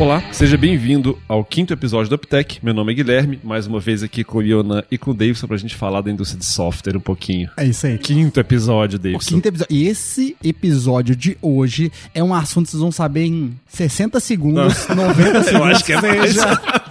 [0.00, 2.58] Olá, seja bem-vindo ao quinto episódio do UpTech.
[2.62, 5.46] Meu nome é Guilherme, mais uma vez aqui com o Ionan e com o Davidson
[5.46, 7.50] pra gente falar da indústria de software um pouquinho.
[7.54, 7.98] É isso aí.
[7.98, 9.34] Quinto episódio, O Davidson.
[9.34, 9.76] quinto episódio.
[9.76, 14.88] E esse episódio de hoje é um assunto que vocês vão saber em 60 segundos,
[14.88, 15.68] 90 segundos.
[15.76, 16.34] acho que é mais.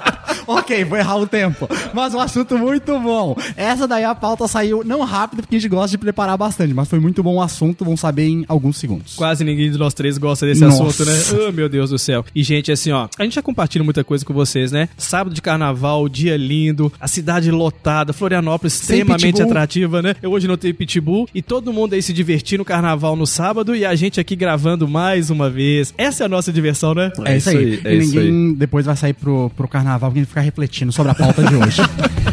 [0.49, 1.69] ok, vou errar o tempo.
[1.93, 3.35] Mas um assunto muito bom.
[3.55, 6.87] Essa daí a pauta saiu não rápido, porque a gente gosta de preparar bastante, mas
[6.87, 9.15] foi muito bom o assunto, vão saber em alguns segundos.
[9.15, 10.83] Quase ninguém de nós três gosta desse Nossa.
[10.83, 11.47] assunto, né?
[11.47, 12.25] Oh, meu Deus do céu.
[12.33, 14.89] E, gente, assim, ó, a gente já compartilha muita coisa com vocês, né?
[14.97, 20.15] Sábado de carnaval, dia lindo, a cidade lotada, Florianópolis extremamente atrativa, né?
[20.21, 23.75] Eu hoje não tenho pitbull e todo mundo aí se divertindo no carnaval no sábado
[23.75, 25.93] e a gente aqui gravando mais uma vez.
[25.97, 27.11] Essa é a nossa diversão, né?
[27.25, 27.79] É, isso aí.
[27.85, 30.91] é e isso ninguém depois vai sair pro, pro carnaval porque a gente ficar refletindo
[30.91, 31.81] sobre a pauta de hoje.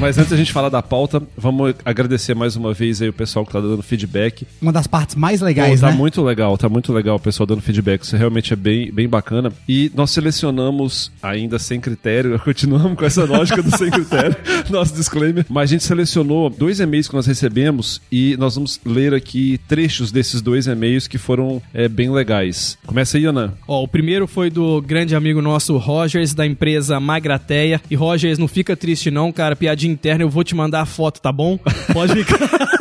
[0.00, 3.44] Mas antes da gente falar da pauta, vamos agradecer mais uma vez aí o pessoal
[3.44, 4.46] que tá dando feedback.
[4.60, 5.92] Uma das partes mais Pô, legais, tá né?
[5.94, 8.02] muito legal, tá muito legal o pessoal dando feedback.
[8.02, 9.52] Isso realmente é bem, bem bacana.
[9.68, 14.34] E nós selecionamos, ainda sem critério, continuamos com essa lógica do sem critério,
[14.70, 15.44] nosso disclaimer.
[15.50, 20.10] Mas a gente selecionou dois e-mails que nós recebemos e nós vamos ler aqui trechos
[20.10, 22.78] desses dois e-mails que foram é, bem legais.
[22.86, 23.52] Começa aí, Ana.
[23.68, 27.82] Ó, o primeiro foi do grande amigo nosso Rogers, da empresa Magrateia.
[27.90, 31.20] E Rogers, não fica triste não, cara, piadinha interna, eu vou te mandar a foto,
[31.20, 31.58] tá bom?
[31.92, 32.38] Pode ficar...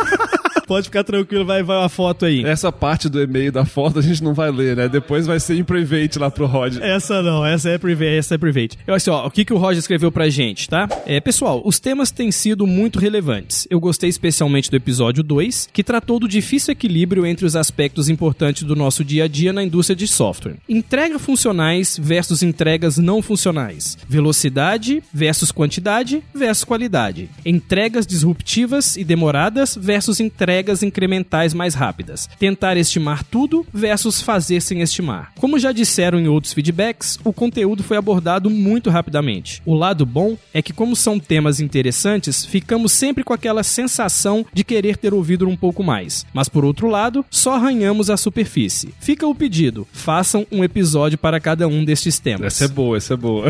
[0.69, 2.45] Pode ficar tranquilo, vai, vai uma foto aí.
[2.45, 4.87] Essa parte do e-mail da foto a gente não vai ler, né?
[4.87, 6.77] Depois vai ser em private lá pro Rod.
[6.79, 8.77] Essa não, essa é private, essa é private.
[8.85, 10.87] Eu assim, ó, o que, que o Roger escreveu pra gente, tá?
[11.07, 13.67] É, pessoal, os temas têm sido muito relevantes.
[13.67, 18.61] Eu gostei especialmente do episódio 2, que tratou do difícil equilíbrio entre os aspectos importantes
[18.61, 20.57] do nosso dia a dia na indústria de software.
[20.69, 23.97] Entrega funcionais versus entregas não funcionais.
[24.07, 27.27] Velocidade versus quantidade versus qualidade.
[27.43, 32.29] Entregas disruptivas e demoradas versus entregas incrementais mais rápidas.
[32.39, 35.31] Tentar estimar tudo versus fazer sem estimar.
[35.39, 39.61] Como já disseram em outros feedbacks, o conteúdo foi abordado muito rapidamente.
[39.65, 44.63] O lado bom é que, como são temas interessantes, ficamos sempre com aquela sensação de
[44.63, 46.25] querer ter ouvido um pouco mais.
[46.33, 48.93] Mas por outro lado, só arranhamos a superfície.
[48.99, 52.53] Fica o pedido: façam um episódio para cada um destes temas.
[52.53, 53.47] Essa é boa, essa é boa.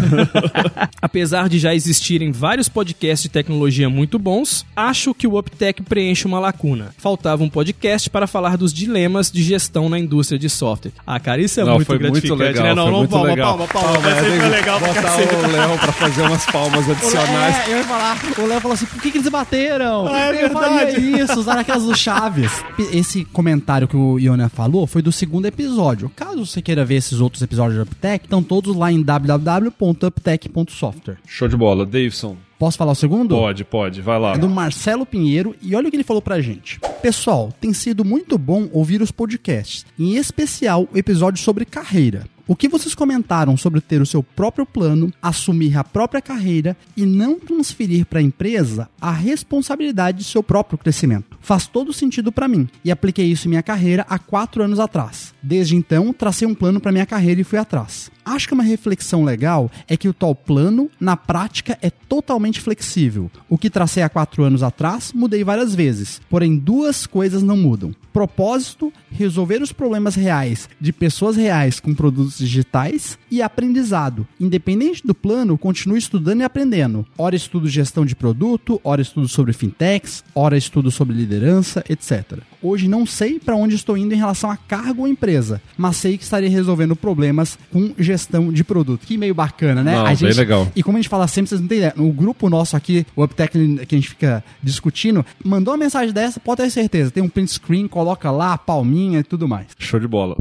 [1.02, 6.26] Apesar de já existirem vários podcasts de tecnologia muito bons, acho que o UpTech preenche
[6.26, 6.94] uma lacuna.
[7.00, 10.92] Faltava um podcast para falar dos dilemas de gestão na indústria de software.
[11.08, 12.64] Ah, cara, isso é Não, muito foi muito gratificante, legal.
[12.64, 12.74] né?
[12.76, 13.58] Não, foi não, muito palma, legal.
[13.58, 14.10] palma, palma, palma.
[14.10, 17.68] Esse aí foi legal pra botar o Léo pra fazer umas palmas adicionais.
[17.68, 20.08] É, eu ia falar, o Léo falou assim, por que, que eles bateram?
[20.08, 21.22] Ah, é eu faria verdade.
[21.22, 22.52] isso, usar aquelas do Chaves.
[22.92, 26.12] Esse comentário que o Iona falou foi do segundo episódio.
[26.16, 31.18] Caso você queira ver esses outros episódios do UpTech, estão todos lá em www.uptech.software.
[31.26, 31.86] Show de bola.
[31.86, 33.38] Davidson, Posso falar o segundo?
[33.38, 34.34] pode, pode, vai lá.
[34.34, 36.78] É do Marcelo Pinheiro e olha o que ele falou pra gente.
[37.02, 42.26] Pessoal, tem sido muito bom ouvir os podcasts, em especial o episódio sobre carreira.
[42.50, 47.06] O que vocês comentaram sobre ter o seu próprio plano, assumir a própria carreira e
[47.06, 51.38] não transferir para a empresa a responsabilidade de seu próprio crescimento?
[51.40, 55.32] Faz todo sentido para mim e apliquei isso em minha carreira há quatro anos atrás.
[55.44, 58.10] Desde então, tracei um plano para minha carreira e fui atrás.
[58.26, 63.30] Acho que uma reflexão legal é que o tal plano, na prática, é totalmente flexível.
[63.48, 66.20] O que tracei há quatro anos atrás, mudei várias vezes.
[66.28, 67.92] Porém, duas coisas não mudam.
[68.20, 74.28] Propósito, resolver os problemas reais de pessoas reais com produtos digitais e aprendizado.
[74.38, 77.08] Independente do plano, continue estudando e aprendendo.
[77.18, 82.40] Ora estudo gestão de produto, ora estudo sobre fintechs, ora estudo sobre liderança, etc.
[82.62, 86.18] Hoje não sei para onde estou indo em relação a cargo ou empresa, mas sei
[86.18, 89.08] que estarei resolvendo problemas com gestão de produto.
[89.08, 89.94] Que meio bacana, né?
[89.94, 90.68] Não, a bem gente, legal.
[90.76, 91.94] E como a gente fala sempre, vocês não têm ideia.
[91.98, 96.40] O grupo nosso aqui, o UpTech, que a gente fica discutindo, mandou uma mensagem dessa,
[96.40, 97.12] pode ter certeza.
[97.12, 99.68] Tem um print screen, coloca lá, palminha e tudo mais.
[99.78, 100.36] Show de bola.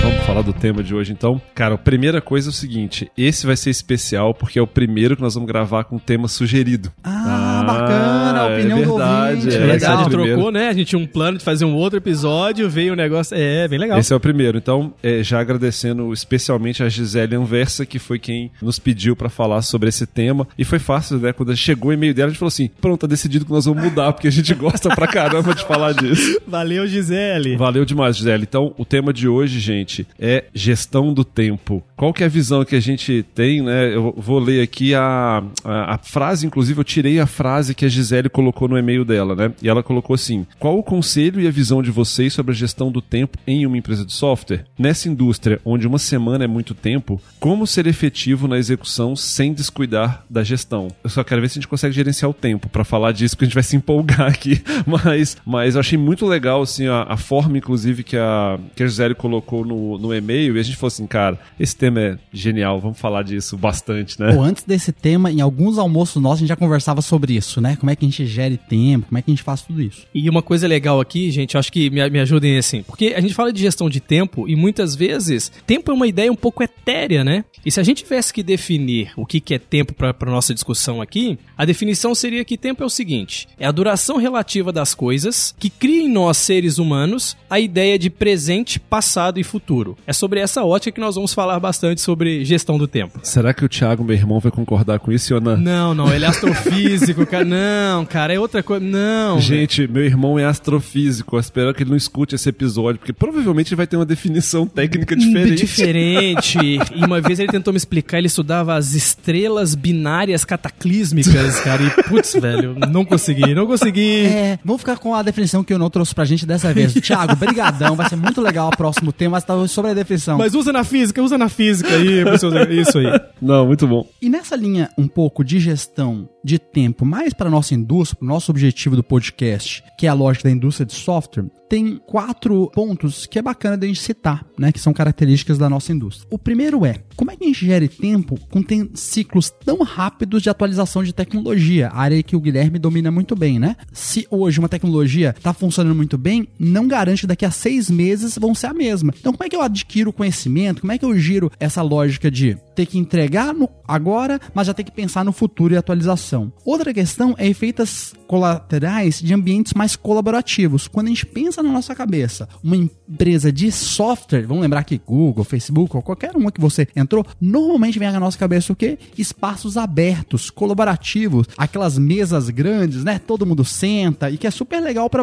[0.00, 1.40] Vamos falar do tema de hoje então?
[1.54, 5.16] Cara, a primeira coisa é o seguinte: esse vai ser especial porque é o primeiro
[5.16, 6.92] que nós vamos gravar com tema sugerido.
[7.02, 9.56] Ah, bacana, a é opinião do verdade, ouvinte.
[9.56, 9.92] é É legal.
[9.92, 10.32] é o primeiro.
[10.34, 10.68] trocou, né?
[10.68, 13.36] A gente tinha um plano de fazer um outro episódio, veio o negócio.
[13.36, 13.98] É, bem legal.
[13.98, 14.58] Esse é o primeiro.
[14.58, 19.62] Então, é, já agradecendo especialmente a Gisele Anversa, que foi quem nos pediu pra falar
[19.62, 20.46] sobre esse tema.
[20.58, 21.32] E foi fácil, né?
[21.32, 23.82] Quando chegou o e-mail dela, a gente falou assim: pronto, tá decidido que nós vamos
[23.82, 26.40] mudar, porque a gente gosta pra caramba de falar disso.
[26.46, 27.56] Valeu, Gisele.
[27.56, 28.44] Valeu demais, Gisele.
[28.48, 31.82] Então, o tema de hoje, gente, é gestão do tempo.
[31.96, 33.94] Qual que é a visão que a gente tem, né?
[33.94, 37.88] Eu vou ler aqui a, a, a frase, inclusive eu tirei a frase que a
[37.88, 39.52] Gisele colocou no e-mail dela, né?
[39.62, 42.90] E ela colocou assim: Qual o conselho e a visão de vocês sobre a gestão
[42.90, 44.64] do tempo em uma empresa de software?
[44.78, 50.24] Nessa indústria onde uma semana é muito tempo, como ser efetivo na execução sem descuidar
[50.28, 50.88] da gestão?
[51.02, 53.44] Eu só quero ver se a gente consegue gerenciar o tempo pra falar disso, porque
[53.44, 54.62] a gente vai se empolgar aqui.
[54.86, 58.86] Mas, mas eu achei muito legal, assim, a, a forma, inclusive, que a, que a
[58.86, 60.56] Gisele colocou no, no e-mail.
[60.56, 64.32] E a gente falou assim, cara, esse tema é genial, vamos falar disso bastante, né?
[64.32, 67.76] Pô, antes desse tema, em alguns almoços nossos, a gente já conversava sobre isso, né?
[67.76, 70.06] Como é que a gente gere tempo, como é que a gente faz tudo isso.
[70.14, 73.20] E uma coisa legal aqui, gente, eu acho que me, me ajudem assim, porque a
[73.20, 76.62] gente fala de gestão de tempo e muitas vezes tempo é uma ideia um pouco
[76.62, 77.44] etérea, né?
[77.64, 80.54] E se a gente tivesse que definir o que, que é tempo para a nossa
[80.54, 84.94] discussão aqui, a definição seria que tempo é o seguinte: é a duração relativa das
[84.94, 89.96] coisas que cria em nós seres humanos a ideia de presente, passado e futuro.
[90.06, 93.20] É sobre essa ótica que nós vamos falar bastante sobre gestão do tempo.
[93.22, 95.56] Será que o Thiago, meu irmão, vai concordar com isso, Yonan?
[95.56, 97.37] Não, não, ele é astrofísico, cara.
[97.44, 98.84] Não, cara, é outra coisa.
[98.84, 99.40] Não.
[99.40, 101.36] Gente, meu irmão é astrofísico.
[101.36, 104.66] Eu espero que ele não escute esse episódio, porque provavelmente ele vai ter uma definição
[104.66, 105.56] técnica diferente.
[105.56, 106.58] Diferente.
[106.94, 111.82] E uma vez ele tentou me explicar, ele estudava as estrelas binárias cataclísmicas, cara.
[111.82, 114.26] E, putz, velho, não consegui, não consegui.
[114.26, 116.92] É, vamos ficar com a definição que o não trouxe pra gente dessa vez.
[116.94, 120.38] Thiago, brigadão, vai ser muito legal o próximo tema, mas tá sobre a definição.
[120.38, 123.06] Mas usa na física, usa na física aí, professor, isso aí.
[123.40, 124.06] Não, muito bom.
[124.20, 128.28] E nessa linha um pouco de gestão de tempo, mais para nossa indústria, para o
[128.28, 133.26] nosso objetivo do podcast, que é a lógica da indústria de software, tem quatro pontos
[133.26, 136.26] que é bacana da gente citar, né, que são características da nossa indústria.
[136.30, 138.62] O primeiro é, como é que a gente gere tempo com
[138.94, 143.76] ciclos tão rápidos de atualização de tecnologia, área que o Guilherme domina muito bem, né?
[143.92, 148.38] Se hoje uma tecnologia está funcionando muito bem, não garante que daqui a seis meses
[148.38, 149.12] vão ser a mesma.
[149.18, 150.80] Então, como é que eu adquiro conhecimento?
[150.80, 154.74] Como é que eu giro essa lógica de ter que entregar no agora, mas já
[154.74, 156.52] ter que pensar no futuro e atualização?
[156.64, 160.86] Outra questão é efeitos colaterais de ambientes mais colaborativos.
[160.86, 165.44] Quando a gente pensa na nossa cabeça, uma empresa de software, vamos lembrar que Google,
[165.44, 168.98] Facebook ou qualquer uma que você entrou, normalmente vem à nossa cabeça o quê?
[169.16, 173.18] Espaços abertos, colaborativos, aquelas mesas grandes, né?
[173.18, 175.22] Todo mundo senta e que é super legal para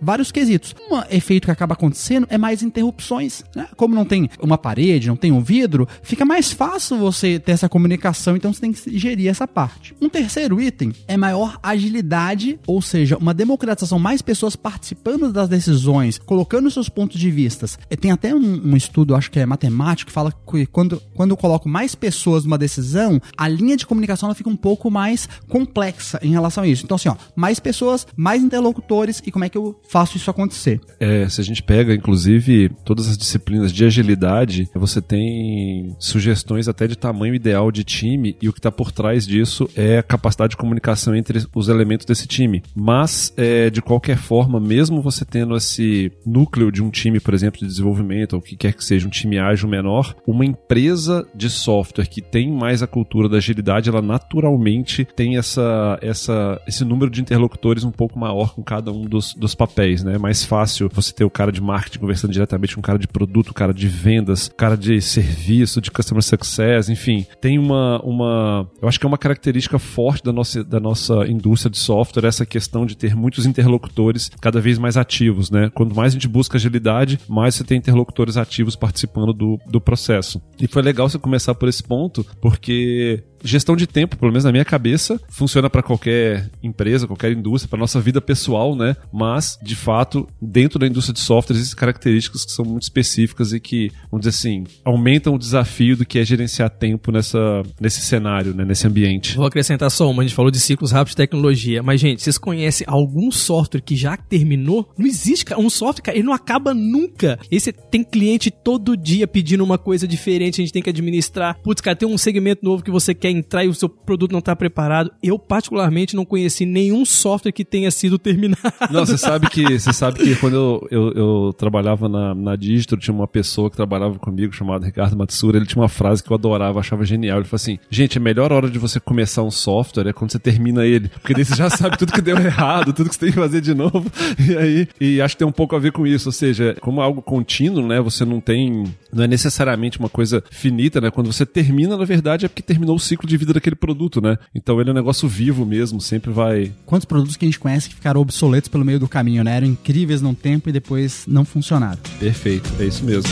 [0.00, 0.74] vários quesitos.
[0.90, 3.68] Um efeito que acaba acontecendo é mais interrupções, né?
[3.76, 7.68] Como não tem uma parede, não tem um vidro, fica mais fácil você ter essa
[7.68, 9.94] comunicação, então você tem que gerir essa parte.
[10.00, 15.75] Um terceiro item é maior agilidade, ou seja, uma democratização, mais pessoas participando das decisões,
[16.18, 17.78] colocando seus pontos de vistas.
[18.00, 21.36] Tem até um, um estudo, acho que é matemático, que fala que quando, quando eu
[21.36, 26.18] coloco mais pessoas numa decisão, a linha de comunicação ela fica um pouco mais complexa
[26.22, 26.84] em relação a isso.
[26.84, 30.80] Então, assim, ó, mais pessoas, mais interlocutores, e como é que eu faço isso acontecer?
[31.00, 36.86] É, se a gente pega, inclusive, todas as disciplinas de agilidade, você tem sugestões até
[36.86, 40.50] de tamanho ideal de time, e o que está por trás disso é a capacidade
[40.50, 42.62] de comunicação entre os elementos desse time.
[42.74, 47.60] Mas, é, de qualquer forma, mesmo você tendo esse núcleo de um time, por exemplo,
[47.60, 51.50] de desenvolvimento, ou o que quer que seja, um time ágil menor, uma empresa de
[51.50, 57.10] software que tem mais a cultura da agilidade, ela naturalmente tem essa, essa, esse número
[57.10, 60.14] de interlocutores um pouco maior com cada um dos, dos papéis, né?
[60.14, 63.08] É mais fácil você ter o cara de marketing conversando diretamente com o cara de
[63.08, 67.26] produto, o cara de vendas, o cara de serviço, de customer success, enfim.
[67.40, 71.70] Tem uma, uma eu acho que é uma característica forte da nossa, da nossa indústria
[71.70, 75.55] de software, essa questão de ter muitos interlocutores cada vez mais ativos, né?
[75.74, 80.40] Quanto mais a gente busca agilidade, mais você tem interlocutores ativos participando do, do processo.
[80.60, 84.52] E foi legal você começar por esse ponto, porque gestão de tempo, pelo menos na
[84.52, 88.96] minha cabeça, funciona para qualquer empresa, qualquer indústria, para nossa vida pessoal, né?
[89.12, 93.60] Mas, de fato, dentro da indústria de software existem características que são muito específicas e
[93.60, 98.54] que, vamos dizer assim, aumentam o desafio do que é gerenciar tempo nessa, nesse cenário,
[98.54, 98.64] né?
[98.64, 99.36] Nesse ambiente.
[99.36, 102.38] Vou acrescentar só uma, a gente falou de ciclos rápidos de tecnologia, mas, gente, vocês
[102.38, 104.88] conhecem algum software que já terminou?
[104.98, 105.46] Não existe.
[105.56, 107.38] Um software, cara, ele não acaba nunca.
[107.50, 111.58] Esse tem cliente todo dia pedindo uma coisa diferente, a gente tem que administrar.
[111.62, 114.40] Putz, cara, tem um segmento novo que você quer entrar e o seu produto não
[114.40, 115.10] tá preparado.
[115.22, 118.56] Eu, particularmente, não conheci nenhum software que tenha sido terminado.
[118.90, 122.98] Não, você sabe que você sabe que quando eu, eu, eu trabalhava na, na Digitro,
[122.98, 126.34] tinha uma pessoa que trabalhava comigo chamado Ricardo Matsura, ele tinha uma frase que eu
[126.34, 127.38] adorava, achava genial.
[127.38, 130.38] Ele falou assim: gente, a melhor hora de você começar um software é quando você
[130.38, 131.08] termina ele.
[131.08, 133.60] Porque daí você já sabe tudo que deu errado, tudo que você tem que fazer
[133.60, 134.10] de novo.
[134.46, 136.28] E aí, e acho que tem um pouco a ver com isso.
[136.28, 138.00] Ou seja, como é algo contínuo, né?
[138.00, 138.84] Você não tem.
[139.12, 141.10] Não é necessariamente uma coisa finita, né?
[141.10, 144.38] Quando você termina, na verdade, é porque terminou o ciclo de vida daquele produto, né?
[144.54, 146.72] Então ele é um negócio vivo mesmo, sempre vai.
[146.84, 149.56] Quantos produtos que a gente conhece que ficaram obsoletos pelo meio do caminho, né?
[149.56, 151.98] Eram incríveis num tempo e depois não funcionaram.
[152.18, 153.30] Perfeito, é isso mesmo.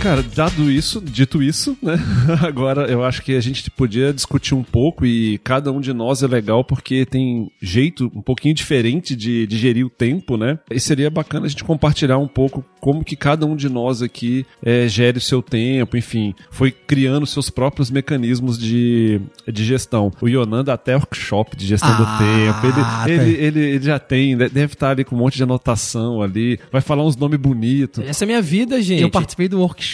[0.00, 1.98] Cara, dado isso, dito isso, né?
[2.46, 6.22] Agora eu acho que a gente podia discutir um pouco e cada um de nós
[6.22, 10.58] é legal porque tem jeito um pouquinho diferente de, de gerir o tempo, né?
[10.70, 14.46] E seria bacana a gente compartilhar um pouco como que cada um de nós aqui
[14.62, 19.20] é, gere o seu tempo, enfim, foi criando seus próprios mecanismos de,
[19.52, 20.12] de gestão.
[20.20, 22.80] O Yonan dá até workshop de gestão Ah, do tempo.
[22.80, 23.04] tá.
[23.10, 26.58] Ele, ele, ele, ele já tem, deve estar ali com um monte de anotação ali,
[26.70, 28.04] vai falar uns nomes bonitos.
[28.06, 29.02] Essa é a minha vida, gente.
[29.02, 29.87] Eu participei do workshop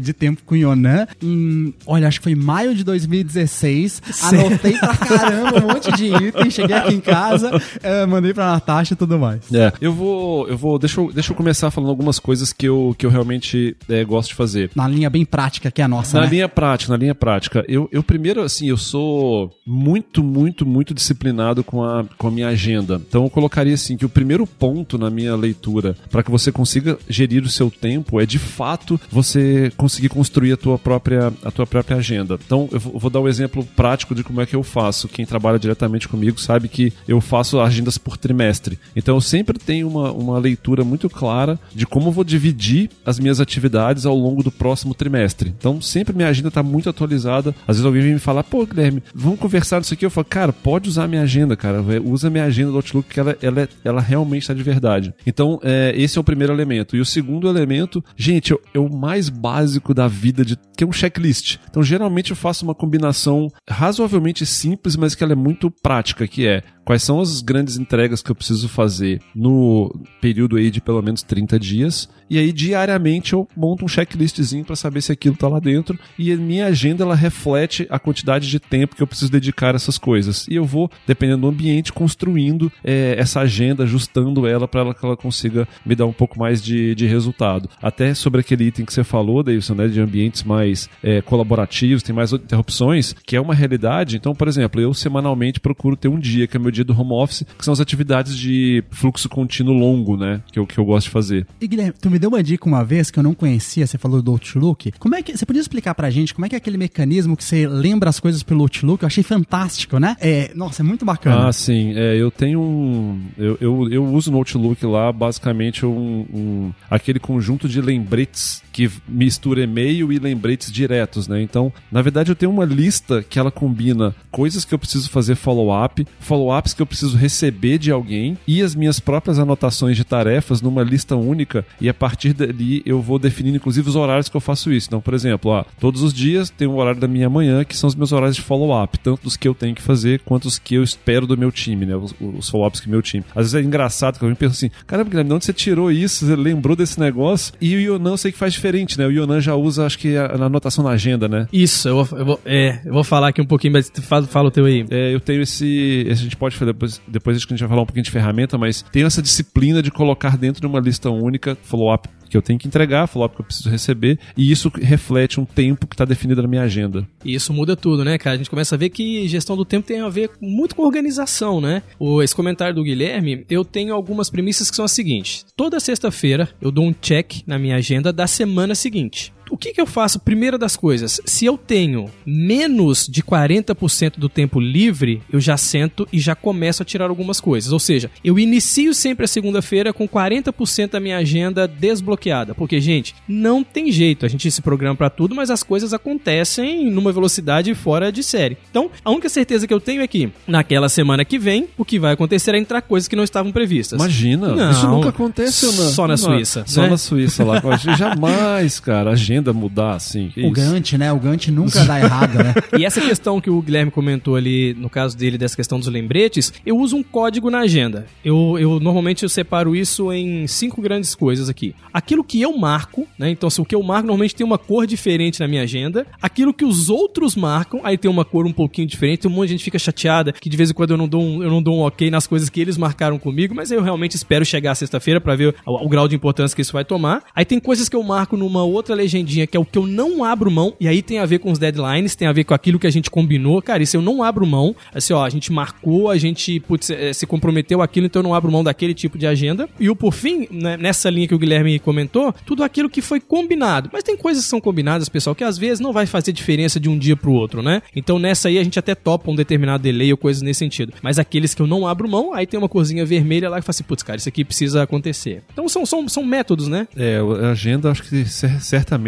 [0.00, 4.02] de tempo com o Yonan em, olha, acho que foi maio de 2016.
[4.22, 7.50] Anotei pra caramba um monte de item, cheguei aqui em casa,
[7.82, 9.52] eh, mandei pra Natasha e tudo mais.
[9.52, 12.94] É, eu vou, eu vou, deixa eu, deixa eu começar falando algumas coisas que eu,
[12.98, 14.70] que eu realmente é, gosto de fazer.
[14.74, 16.30] Na linha bem prática que é a nossa, Na né?
[16.30, 17.64] linha prática, na linha prática.
[17.68, 22.48] Eu, eu primeiro, assim, eu sou muito, muito, muito disciplinado com a, com a minha
[22.48, 23.00] agenda.
[23.08, 26.98] Então eu colocaria assim que o primeiro ponto na minha leitura para que você consiga
[27.08, 29.31] gerir o seu tempo é de fato você
[29.76, 32.38] conseguir construir a tua própria, a tua própria agenda.
[32.44, 35.08] Então eu vou, dar um exemplo prático de como é que eu faço.
[35.08, 38.78] Quem trabalha diretamente comigo sabe que eu faço agendas por trimestre.
[38.96, 43.18] Então eu sempre tenho uma, uma leitura muito clara de como eu vou dividir as
[43.18, 45.54] minhas atividades ao longo do próximo trimestre.
[45.56, 47.54] Então sempre minha agenda está muito atualizada.
[47.66, 50.04] Às vezes alguém vem me falar, pô, Guilherme, vamos conversar nisso aqui.
[50.06, 51.82] Eu falo, cara, pode usar minha agenda, cara.
[52.04, 55.12] Usa minha agenda do Outlook, que ela, ela, é- ela realmente está de verdade.
[55.26, 56.96] Então, é, esse é o primeiro elemento.
[56.96, 58.88] E o segundo elemento, gente, o- é o
[59.22, 61.58] mais básico da vida, de, que é um checklist.
[61.68, 66.46] Então, geralmente eu faço uma combinação razoavelmente simples, mas que ela é muito prática, que
[66.46, 71.02] é quais são as grandes entregas que eu preciso fazer no período aí de pelo
[71.02, 72.08] menos 30 dias.
[72.32, 75.98] E aí, diariamente, eu monto um checklistzinho para saber se aquilo tá lá dentro.
[76.18, 79.76] E a minha agenda, ela reflete a quantidade de tempo que eu preciso dedicar a
[79.76, 80.46] essas coisas.
[80.48, 85.04] E eu vou, dependendo do ambiente, construindo eh, essa agenda, ajustando ela para ela, que
[85.04, 87.68] ela consiga me dar um pouco mais de, de resultado.
[87.82, 92.16] Até sobre aquele item que você falou, Davidson, né, de ambientes mais eh, colaborativos, tem
[92.16, 94.16] mais interrupções, que é uma realidade.
[94.16, 97.12] Então, por exemplo, eu semanalmente procuro ter um dia, que é meu dia do home
[97.12, 101.08] office, que são as atividades de fluxo contínuo longo, né, que eu, que eu gosto
[101.08, 101.46] de fazer.
[101.60, 104.22] E Guilherme, tu me deu uma dica uma vez que eu não conhecia, você falou
[104.22, 104.92] do Outlook.
[104.98, 107.42] Como é que você podia explicar pra gente como é que é aquele mecanismo que
[107.44, 109.02] você lembra as coisas pelo Outlook?
[109.02, 110.16] Eu achei fantástico, né?
[110.20, 111.48] É, nossa, é muito bacana.
[111.48, 111.92] Ah, sim.
[111.96, 113.20] É, eu tenho um.
[113.36, 118.90] Eu, eu, eu uso no Outlook lá basicamente um, um- aquele conjunto de lembretes que
[119.06, 121.42] mistura e-mail e lembretes diretos, né?
[121.42, 125.34] Então, na verdade, eu tenho uma lista que ela combina coisas que eu preciso fazer
[125.34, 130.62] follow-up, follow-ups que eu preciso receber de alguém e as minhas próprias anotações de tarefas
[130.62, 131.64] numa lista única.
[131.80, 134.88] E a partir dali eu vou definindo, inclusive, os horários que eu faço isso.
[134.88, 137.88] Então, por exemplo, ó, todos os dias tem um horário da minha manhã que são
[137.88, 140.74] os meus horários de follow-up, tanto dos que eu tenho que fazer quanto os que
[140.74, 141.94] eu espero do meu time, né?
[141.94, 143.24] Os, os follow-ups que meu time.
[143.30, 146.26] Às vezes é engraçado que alguém pensa assim: caramba, Guilherme, de onde você tirou isso?
[146.26, 147.52] Você lembrou desse negócio?
[147.60, 149.06] E eu sei que faz diferente, né?
[149.06, 151.48] O Yonan já usa, acho que, a, a anotação na agenda, né?
[151.52, 154.48] Isso, eu vou, eu vou- é, eu vou falar aqui um pouquinho, mas fala, fala
[154.48, 154.86] o teu aí.
[154.90, 156.04] É, eu tenho esse.
[156.08, 158.04] esse A gente pode falar depois, depois acho que a gente vai falar um pouquinho
[158.04, 162.36] de ferramenta, mas tenho essa disciplina de colocar dentro de uma lista única follow-up que
[162.36, 165.94] eu tenho que entregar, follow-up que eu preciso receber, e isso reflete um tempo que
[165.94, 167.06] está definido na minha agenda.
[167.22, 168.34] E isso muda tudo, né, cara?
[168.34, 171.60] A gente começa a ver que gestão do tempo tem a ver muito com organização,
[171.60, 171.82] né?
[172.22, 175.44] Esse comentário do Guilherme, eu tenho algumas premissas que são as seguintes.
[175.54, 179.32] Toda sexta-feira eu dou um check na minha agenda da semana seguinte.
[179.52, 180.18] O que, que eu faço?
[180.18, 186.08] Primeira das coisas, se eu tenho menos de 40% do tempo livre, eu já sento
[186.10, 187.70] e já começo a tirar algumas coisas.
[187.70, 192.54] Ou seja, eu inicio sempre a segunda-feira com 40% da minha agenda desbloqueada.
[192.54, 194.24] Porque, gente, não tem jeito.
[194.24, 198.56] A gente se programa pra tudo, mas as coisas acontecem numa velocidade fora de série.
[198.70, 201.98] Então, a única certeza que eu tenho é que naquela semana que vem, o que
[201.98, 204.00] vai acontecer é entrar coisas que não estavam previstas.
[204.00, 204.70] Imagina, Não.
[204.70, 205.90] isso nunca acontece, não.
[205.90, 206.88] Só na Suíça, Só né?
[206.88, 207.60] na Suíça lá.
[207.98, 209.10] Jamais, cara.
[209.10, 210.30] Agenda mudar assim?
[210.34, 210.52] Que O isso?
[210.52, 211.12] Gantt, né?
[211.12, 212.54] O Gantt nunca dá errado, né?
[212.78, 216.52] E essa questão que o Guilherme comentou ali, no caso dele, dessa questão dos lembretes,
[216.66, 218.06] eu uso um código na agenda.
[218.24, 221.74] Eu, eu normalmente eu separo isso em cinco grandes coisas aqui.
[221.92, 223.30] Aquilo que eu marco, né?
[223.30, 226.06] Então, se o que eu marco normalmente tem uma cor diferente na minha agenda.
[226.20, 229.26] Aquilo que os outros marcam, aí tem uma cor um pouquinho diferente.
[229.26, 231.42] Um monte de gente fica chateada que de vez em quando eu não dou um,
[231.42, 234.44] eu não dou um ok nas coisas que eles marcaram comigo, mas eu realmente espero
[234.44, 237.22] chegar sexta-feira pra ver o, o grau de importância que isso vai tomar.
[237.34, 240.24] Aí tem coisas que eu marco numa outra legendinha, que é o que eu não
[240.24, 242.78] abro mão, e aí tem a ver com os deadlines, tem a ver com aquilo
[242.78, 243.62] que a gente combinou.
[243.62, 244.74] Cara, isso eu não abro mão.
[244.94, 248.34] Assim, ó, a gente marcou, a gente putz, eh, se comprometeu aquilo, então eu não
[248.34, 249.68] abro mão daquele tipo de agenda.
[249.78, 253.20] E o por fim, né, nessa linha que o Guilherme comentou, tudo aquilo que foi
[253.20, 253.88] combinado.
[253.92, 256.88] Mas tem coisas que são combinadas, pessoal, que às vezes não vai fazer diferença de
[256.88, 257.82] um dia pro outro, né?
[257.94, 260.92] Então nessa aí a gente até topa um determinado delay ou coisas nesse sentido.
[261.02, 263.70] Mas aqueles que eu não abro mão, aí tem uma corzinha vermelha lá que fala
[263.70, 265.42] assim, putz, cara, isso aqui precisa acontecer.
[265.52, 266.86] Então são, são, são métodos, né?
[266.96, 268.60] É, a agenda, acho que cer-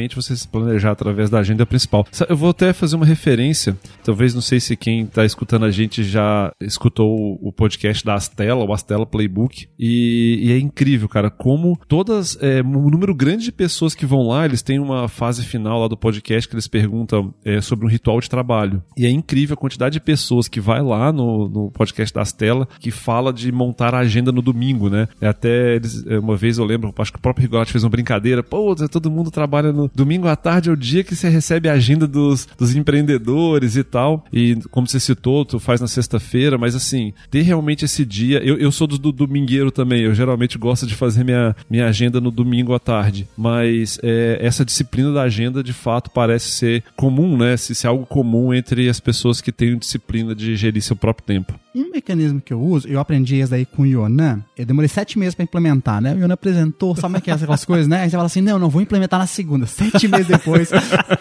[0.05, 2.07] certamente você se planejar através da agenda principal.
[2.29, 6.03] Eu vou até fazer uma referência, talvez não sei se quem está escutando a gente
[6.05, 7.11] já escutou
[7.43, 12.37] o- o podcast da Astela, o Astela Playbook, e, e é incrível, cara, como todas,
[12.41, 15.89] é, um número grande de pessoas que vão lá, eles têm uma fase final lá
[15.89, 18.83] do podcast que eles perguntam é, sobre um ritual de trabalho.
[18.97, 22.69] E é incrível a quantidade de pessoas que vai lá no, no podcast da Astela
[22.81, 25.09] que fala de montar a agenda no domingo, né?
[25.21, 27.91] É Até eles, é, uma vez eu lembro, acho que o próprio Rigolati fez uma
[27.91, 31.69] brincadeira, pô, todo mundo trabalha no domingo à tarde, é o dia que você recebe
[31.69, 34.25] a agenda dos, dos empreendedores e tal.
[34.33, 38.39] E como você citou, tu faz na sexta-feira, mas assim, ter realmente esse dia.
[38.39, 42.21] Eu, eu sou do, do domingueiro também, eu geralmente gosto de fazer minha, minha agenda
[42.21, 43.29] no domingo à tarde.
[43.37, 47.57] Mas é, essa disciplina da agenda, de fato, parece ser comum, né?
[47.57, 51.27] Se, se é algo comum entre as pessoas que têm disciplina de gerir seu próprio
[51.27, 51.64] tempo.
[51.75, 55.19] Um mecanismo que eu uso, eu aprendi isso daí com o Yonan, eu demorei sete
[55.19, 56.15] meses pra implementar, né?
[56.15, 58.03] O Yonan apresentou, sabe como é que é aquelas coisas, né?
[58.03, 59.67] Aí você fala assim, não, não vou implementar na segunda.
[59.67, 60.71] Sete meses depois,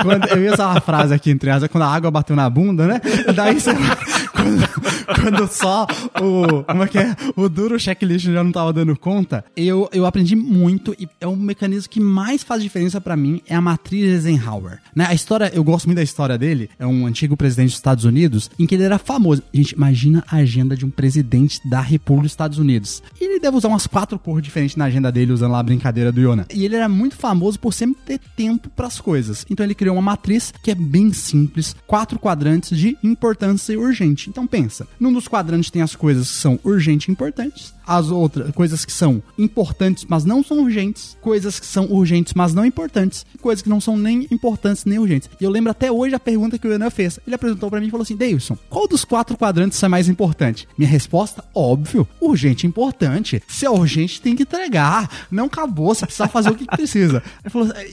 [0.01, 2.85] quando, eu ia usar uma frase aqui entre aspas, quando a água bateu na bunda,
[2.85, 3.01] né?
[3.35, 3.71] Daí você,
[4.43, 5.87] quando, quando só
[6.21, 7.15] o, como é que é?
[7.35, 11.35] O duro checklist já não tava dando conta, eu, eu aprendi muito e é um
[11.35, 14.79] mecanismo que mais faz diferença pra mim, é a matriz Eisenhower.
[14.95, 15.05] Né?
[15.07, 18.49] A história, eu gosto muito da história dele, é um antigo presidente dos Estados Unidos,
[18.59, 19.43] em que ele era famoso.
[19.53, 23.01] Gente, imagina a agenda de um presidente da República dos Estados Unidos.
[23.19, 26.21] Ele deve usar umas quatro cores diferentes na agenda dele, usando lá a brincadeira do
[26.21, 26.45] Yona.
[26.53, 29.45] E ele era muito famoso por sempre ter tempo pras coisas.
[29.49, 34.29] Então ele criou uma matriz que é bem simples, quatro quadrantes de importância e urgente.
[34.33, 38.51] Então pensa, num dos quadrantes tem as coisas que são urgentes e importantes, as outras
[38.51, 43.25] coisas que são importantes, mas não são urgentes, coisas que são urgentes, mas não importantes,
[43.41, 45.29] coisas que não são nem importantes nem urgentes.
[45.39, 47.19] E eu lembro até hoje a pergunta que o Renan fez.
[47.25, 50.67] Ele apresentou pra mim e falou assim: Davidson, qual dos quatro quadrantes é mais importante?
[50.77, 53.41] Minha resposta, óbvio, urgente e importante.
[53.47, 55.09] Se é urgente, tem que entregar.
[55.31, 57.21] Não acabou, você precisa fazer o que precisa.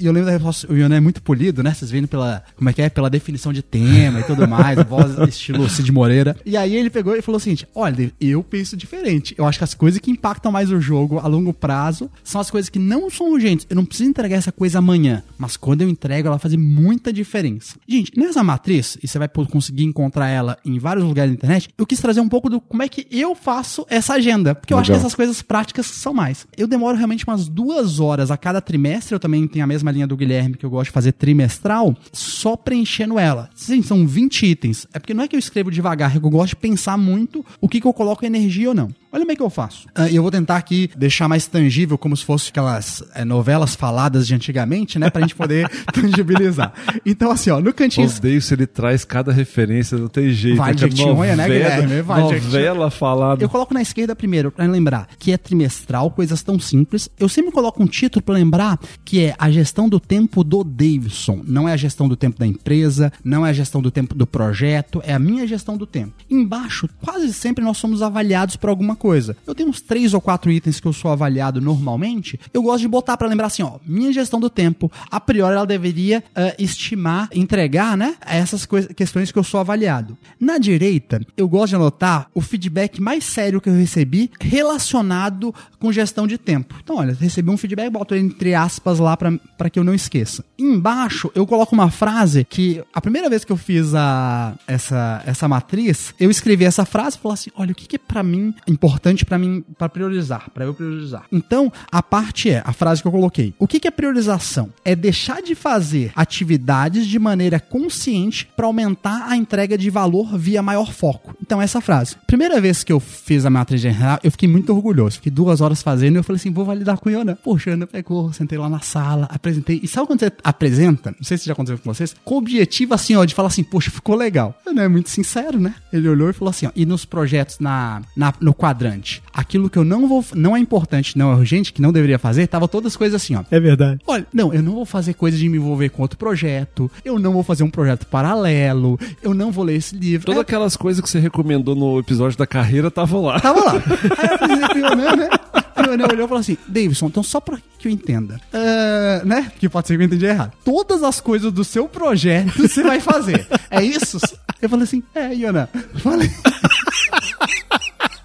[0.00, 1.74] E eu lembro da resposta, o Renan é muito polido, né?
[1.74, 2.88] Vocês vendo pela, como é que é?
[2.88, 6.36] Pela definição de tema e tudo mais, voz estilo Cid Moreira.
[6.44, 9.34] E aí ele pegou e falou o seguinte: olha, eu penso diferente.
[9.36, 12.50] Eu acho que as coisas que impactam mais o jogo a longo prazo são as
[12.50, 13.66] coisas que não são urgentes.
[13.70, 17.76] Eu não preciso entregar essa coisa amanhã, mas quando eu entrego, ela fazer muita diferença.
[17.88, 21.86] Gente, nessa matriz, e você vai conseguir encontrar ela em vários lugares da internet, eu
[21.86, 24.54] quis trazer um pouco do como é que eu faço essa agenda.
[24.54, 25.06] Porque eu acho que Legal.
[25.06, 26.46] essas coisas práticas são mais.
[26.58, 29.14] Eu demoro realmente umas duas horas a cada trimestre.
[29.14, 32.54] Eu também tenho a mesma linha do Guilherme, que eu gosto de fazer trimestral, só
[32.54, 33.48] preenchendo ela.
[33.54, 34.86] Sim, são 20 itens.
[34.92, 37.42] É porque não é que eu escrevo devagar, é que eu gosto de pensar muito
[37.62, 38.90] o que, que eu coloco energia ou não.
[39.12, 39.69] Olha como é que eu faço.
[39.94, 43.74] Ah, E eu vou tentar aqui deixar mais tangível, como se fosse aquelas eh, novelas
[43.74, 45.10] faladas de antigamente, né?
[45.10, 46.72] Pra gente poder tangibilizar.
[47.04, 48.08] Então, assim, ó, no cantinho.
[48.08, 50.56] Odeio se ele traz cada referência, não tem jeito.
[50.58, 52.02] Vai de É Jequitinhonha, né, novela- Guilherme?
[52.02, 53.42] Vai de Novela falada.
[53.44, 57.08] Eu coloco na esquerda primeiro, pra lembrar que é trimestral, coisas tão simples.
[57.18, 61.42] Eu sempre coloco um título pra lembrar que é a gestão do tempo do Davidson.
[61.44, 64.26] Não é a gestão do tempo da empresa, não é a gestão do tempo do
[64.26, 66.12] projeto, é a minha gestão do tempo.
[66.30, 69.36] Embaixo, quase sempre nós somos avaliados por alguma coisa.
[69.46, 72.38] Eu uns três ou quatro itens que eu sou avaliado normalmente.
[72.52, 75.66] Eu gosto de botar pra lembrar assim, ó, minha gestão do tempo, a priori ela
[75.66, 80.16] deveria ah, estimar, entregar, né, essas questões que eu sou avaliado.
[80.38, 85.92] Na direita, eu gosto de anotar o feedback mais sério que eu recebi relacionado com
[85.92, 86.74] gestão de tempo.
[86.82, 90.44] Então, olha, recebi um feedback, boto entre aspas lá pra que eu não esqueça.
[90.58, 95.48] Embaixo, eu coloco uma frase que a primeira vez que eu fiz a, essa, essa
[95.48, 98.54] matriz, eu escrevi essa frase e falei assim: olha, o que, que é pra mim
[98.66, 101.24] importante pra mim mim para priorizar, para eu priorizar.
[101.30, 103.54] Então, a parte é a frase que eu coloquei.
[103.58, 104.70] O que, é priorização?
[104.84, 110.62] É deixar de fazer atividades de maneira consciente para aumentar a entrega de valor via
[110.62, 111.34] maior foco.
[111.42, 112.16] Então, essa frase.
[112.26, 115.16] Primeira vez que eu fiz a matriz geral, eu fiquei muito orgulhoso.
[115.16, 117.36] Fiquei duas horas fazendo e eu falei assim: vou validar com o Iona.
[117.36, 119.80] Poxa, Ana pegou, sentei lá na sala, apresentei.
[119.82, 121.10] E sabe quando você apresenta?
[121.10, 123.64] Não sei se já aconteceu com vocês, com o objetivo assim, ó, de falar assim,
[123.64, 124.58] poxa, ficou legal.
[124.66, 125.74] Não é muito sincero, né?
[125.92, 129.78] Ele olhou e falou assim, ó, e nos projetos na, na, no quadrante, aquilo que
[129.78, 132.92] eu não vou, não é importante, não é urgente, que não deveria fazer, tava todas
[132.92, 133.44] as coisas assim, ó.
[133.50, 134.00] É verdade.
[134.06, 137.32] Olha, não, eu não vou fazer coisa de me envolver com outro projeto, eu não
[137.32, 140.26] vou fazer um projeto paralelo, eu não vou ler esse livro.
[140.26, 143.40] Todas É, aquelas coisas que você recomendou no episódio da carreira estavam lá.
[143.40, 143.72] Tava lá.
[144.40, 145.28] Aí eu pro Ionan, né?
[145.76, 149.50] Ionan olhou e falou assim: Davidson, então só pra que eu entenda, ah, né?
[149.58, 150.52] Que pode ser que eu entendi errado.
[150.64, 153.46] Todas as coisas do seu projeto você vai fazer.
[153.70, 154.18] É isso?
[154.60, 155.68] Eu falei assim: é, Ionan.
[155.96, 156.30] Falei.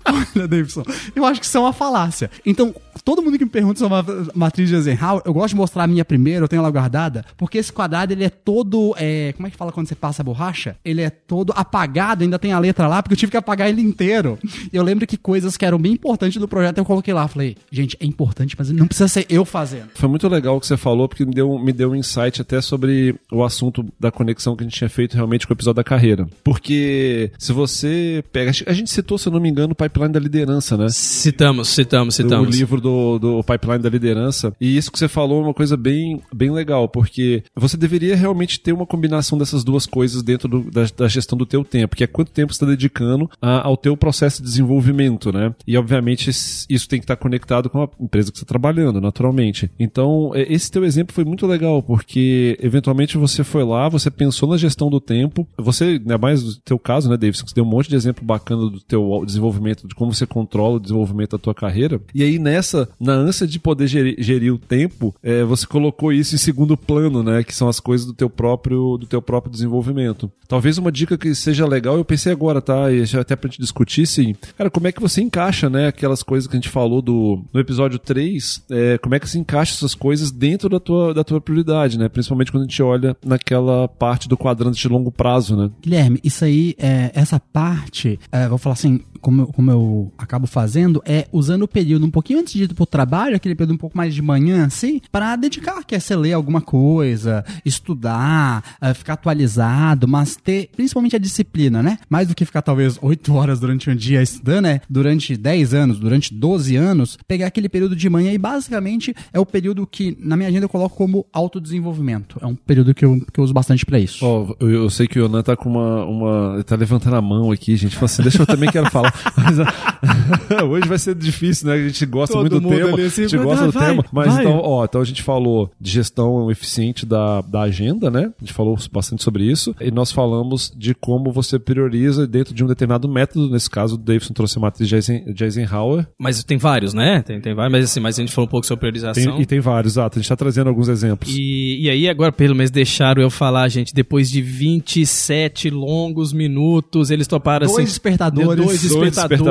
[0.35, 0.83] Olha, Davidson,
[1.15, 2.29] eu acho que isso é uma falácia.
[2.45, 5.83] Então, todo mundo que me pergunta sobre a matriz de Eisenhower, eu gosto de mostrar
[5.83, 9.47] a minha primeiro, eu tenho ela guardada, porque esse quadrado, ele é todo, é, como
[9.47, 10.75] é que fala quando você passa a borracha?
[10.85, 13.81] Ele é todo apagado, ainda tem a letra lá, porque eu tive que apagar ele
[13.81, 14.37] inteiro.
[14.71, 17.27] E eu lembro que coisas que eram bem importantes do projeto eu coloquei lá.
[17.27, 19.89] Falei, gente, é importante, mas não precisa ser eu fazendo.
[19.95, 22.61] Foi muito legal o que você falou, porque me deu, me deu um insight até
[22.61, 25.83] sobre o assunto da conexão que a gente tinha feito realmente com o episódio da
[25.83, 26.27] carreira.
[26.43, 28.51] Porque se você pega.
[28.65, 30.87] A gente citou, se eu não me engano, o pipeline da liderança, né?
[30.89, 32.55] Citamos, citamos, citamos.
[32.57, 34.53] livro do, do Pipeline da Liderança.
[34.59, 38.59] E isso que você falou é uma coisa bem, bem legal, porque você deveria realmente
[38.59, 42.03] ter uma combinação dessas duas coisas dentro do- da, da gestão do teu tempo, que
[42.03, 45.53] é quanto tempo você está dedicando a- ao teu processo de desenvolvimento, né?
[45.65, 49.69] E obviamente isso tem que estar conectado com a empresa que você está trabalhando, naturalmente.
[49.79, 54.57] Então, esse teu exemplo foi muito legal, porque eventualmente você foi lá, você pensou na
[54.57, 57.67] gestão do tempo, você, ainda mais no teu caso, né, Davidson, que você deu um
[57.69, 61.53] monte de exemplo bacana do teu desenvolvimento, de como você controla o desenvolvimento da tua
[61.53, 62.01] carreira.
[62.13, 66.35] E aí nessa, na ânsia de poder gerir, gerir o tempo, é, você colocou isso
[66.35, 70.31] em segundo plano, né, que são as coisas do teu próprio, do teu próprio desenvolvimento.
[70.47, 74.05] Talvez uma dica que seja legal, eu pensei agora, tá, e até pra gente discutir,
[74.05, 77.43] sim, cara, como é que você encaixa, né, aquelas coisas que a gente falou do,
[77.51, 81.23] no episódio 3, é, como é que se encaixa essas coisas dentro da tua, da
[81.23, 85.55] tua prioridade, né, principalmente quando a gente olha naquela parte do quadrante de longo prazo,
[85.55, 85.71] né.
[85.81, 89.74] Guilherme, isso aí, é, essa parte, é, vou falar assim, como como eu
[90.17, 93.75] acabo fazendo, é usando o período um pouquinho antes de ir pro trabalho, aquele período
[93.75, 98.93] um pouco mais de manhã, assim, para dedicar, quer ser ler alguma coisa, estudar, é,
[98.93, 101.97] ficar atualizado, mas ter principalmente a disciplina, né?
[102.09, 105.99] Mais do que ficar talvez 8 horas durante um dia estudando, é durante 10 anos,
[105.99, 110.35] durante 12 anos, pegar aquele período de manhã e basicamente é o período que na
[110.35, 112.37] minha agenda eu coloco como autodesenvolvimento.
[112.41, 114.25] É um período que eu, que eu uso bastante para isso.
[114.25, 116.63] Ó, eu, eu sei que o Yonan tá com uma, uma.
[116.63, 117.95] tá levantando a mão aqui, gente.
[117.95, 119.13] Fala assim, deixa eu também quero falar.
[119.35, 119.57] Mas,
[120.69, 121.73] hoje vai ser difícil, né?
[121.75, 122.93] A gente gosta Todo muito do tema.
[122.93, 124.05] ali assim, a gente vai, gosta do vai, tema.
[124.11, 124.43] Mas vai.
[124.43, 128.31] então, ó, então a gente falou de gestão eficiente da, da agenda, né?
[128.39, 129.75] A gente falou bastante sobre isso.
[129.79, 133.49] E nós falamos de como você prioriza dentro de um determinado método.
[133.49, 136.07] Nesse caso, o Davidson trouxe a matriz de Eisen- de Eisenhower.
[136.19, 137.21] Mas tem vários, né?
[137.21, 139.41] Tem, tem vários, mas assim, mas a gente falou um pouco sobre Tem- priorização.
[139.41, 140.17] e tem vários, exato.
[140.17, 141.33] A gente tá trazendo alguns exemplos.
[141.35, 147.11] E, e aí, agora, pelo menos, deixaram eu falar, gente, depois de 27 longos minutos,
[147.11, 147.85] eles toparam Dois assim.
[147.85, 148.47] despertadores.
[148.47, 149.41] Dois Dois despertadores,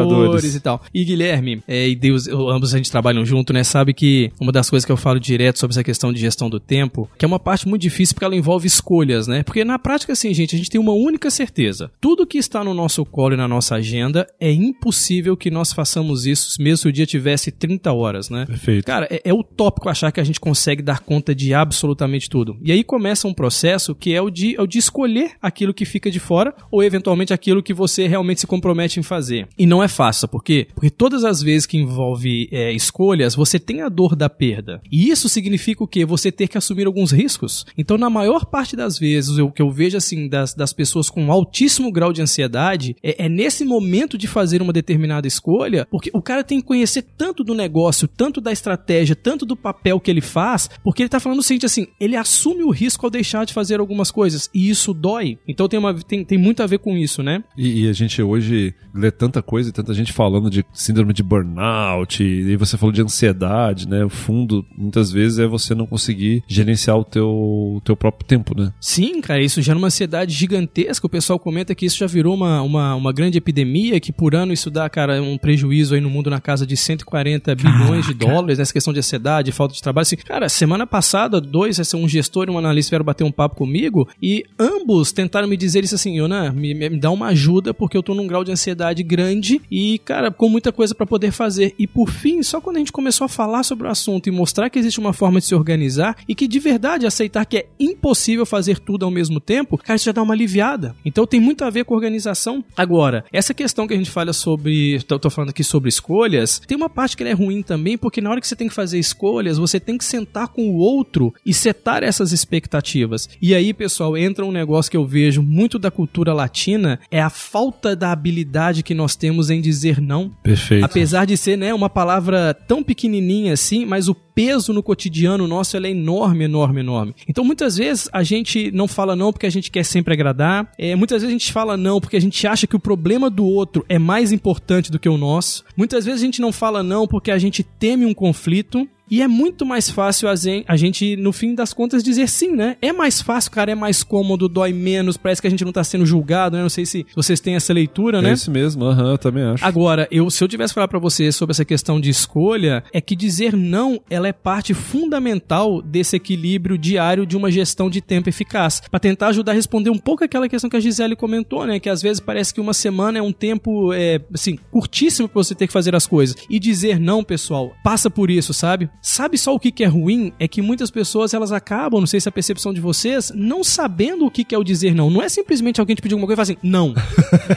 [0.54, 0.82] e tal.
[0.92, 3.62] E Guilherme, é, e Deus, eu- ambos a gente trabalham junto, né?
[3.64, 6.60] Sabe que uma das coisas que eu falo direto sobre essa questão de gestão do
[6.60, 9.42] tempo, que é uma parte muito difícil porque ela envolve escolhas, né?
[9.42, 11.90] Porque na prática, assim, gente, a gente tem uma única certeza.
[12.00, 16.26] Tudo que está no nosso colo e na nossa agenda, é impossível que nós façamos
[16.26, 18.44] isso mesmo se o dia tivesse 30 horas, né?
[18.46, 18.84] Perfeito.
[18.84, 22.56] Cara, é, é utópico achar que a gente consegue dar conta de absolutamente tudo.
[22.62, 25.84] E aí começa um processo que é o de, é o de escolher aquilo que
[25.84, 29.46] fica de fora ou eventualmente aquilo que você realmente se compromete em fazer.
[29.58, 30.68] E não é fácil, sabe por quê?
[30.74, 34.80] Porque todas as vezes que envolve é, escolhas, você tem a dor da perda.
[34.90, 36.04] E isso significa o quê?
[36.04, 37.64] Você ter que assumir alguns riscos.
[37.76, 41.30] Então, na maior parte das vezes, o que eu vejo assim das, das pessoas com
[41.30, 46.22] altíssimo grau de ansiedade é, é nesse momento de fazer uma determinada escolha, porque o
[46.22, 50.20] cara tem que conhecer tanto do negócio, tanto da estratégia, tanto do papel que ele
[50.20, 53.52] faz, porque ele tá falando o seguinte assim, ele assume o risco ao deixar de
[53.52, 55.38] fazer algumas coisas, e isso dói.
[55.46, 57.42] Então tem, uma, tem, tem muito a ver com isso, né?
[57.56, 62.22] E, e a gente hoje lê tanta coisa tanta gente falando de síndrome de burnout,
[62.22, 64.04] e, você falou de ansiedade, né?
[64.04, 68.72] O fundo, muitas vezes, é você não conseguir gerenciar o teu, teu próprio tempo, né?
[68.80, 71.06] Sim, cara, isso gera uma ansiedade gigantesca.
[71.06, 74.52] O pessoal comenta que isso já virou uma, uma, uma grande epidemia, que por ano
[74.52, 78.58] isso dá, cara, um prejuízo aí no mundo na casa de 140 bilhões de dólares,
[78.58, 80.02] nessa questão de ansiedade, falta de trabalho.
[80.02, 84.08] Assim, cara, semana passada, dois, um gestor e um analista vieram bater um papo comigo
[84.22, 88.02] e ambos tentaram me dizer isso assim, Yonan, me, me dá uma ajuda porque eu
[88.02, 91.74] tô num grau de ansiedade grande e, cara, com muita coisa para poder fazer.
[91.78, 94.70] E por fim, só quando a gente começou a falar sobre o assunto e mostrar
[94.70, 98.46] que existe uma forma de se organizar e que de verdade aceitar que é impossível
[98.46, 100.94] fazer tudo ao mesmo tempo, cara, isso já dá uma aliviada.
[101.04, 102.64] Então tem muito a ver com organização.
[102.76, 106.76] Agora, essa questão que a gente fala sobre, tô, tô falando aqui sobre escolhas, tem
[106.76, 109.58] uma parte que é ruim também, porque na hora que você tem que fazer escolhas,
[109.58, 113.28] você tem que sentar com o outro e setar essas expectativas.
[113.40, 117.30] E aí, pessoal, entra um negócio que eu vejo muito da cultura latina, é a
[117.30, 120.30] falta da habilidade que nós temos em dizer não.
[120.42, 120.84] Perfeito.
[120.84, 125.76] Apesar de ser, né, uma palavra tão pequenininha assim, mas o peso no cotidiano nosso
[125.76, 127.14] é enorme, enorme, enorme.
[127.28, 130.96] Então muitas vezes a gente não fala não porque a gente quer sempre agradar, é,
[130.96, 133.84] muitas vezes a gente fala não porque a gente acha que o problema do outro
[133.88, 137.30] é mais importante do que o nosso, muitas vezes a gente não fala não porque
[137.30, 141.72] a gente teme um conflito, e é muito mais fácil a gente, no fim das
[141.72, 142.76] contas, dizer sim, né?
[142.80, 145.84] É mais fácil, cara, é mais cômodo, dói menos, parece que a gente não tá
[145.84, 146.62] sendo julgado, né?
[146.62, 148.30] Não sei se vocês têm essa leitura, né?
[148.30, 149.64] É isso mesmo, aham, uhum, eu também acho.
[149.64, 153.14] Agora, eu, se eu tivesse falar para vocês sobre essa questão de escolha, é que
[153.14, 158.80] dizer não, ela é parte fundamental desse equilíbrio diário de uma gestão de tempo eficaz.
[158.90, 161.78] para tentar ajudar a responder um pouco aquela questão que a Gisele comentou, né?
[161.78, 165.54] Que às vezes parece que uma semana é um tempo, é, assim, curtíssimo pra você
[165.54, 166.36] ter que fazer as coisas.
[166.48, 168.88] E dizer não, pessoal, passa por isso, sabe?
[169.00, 170.32] Sabe só o que, que é ruim?
[170.38, 173.62] É que muitas pessoas elas acabam, não sei se é a percepção de vocês, não
[173.62, 175.10] sabendo o que, que é o dizer não.
[175.10, 176.94] Não é simplesmente alguém te pedir alguma coisa e falar assim, não.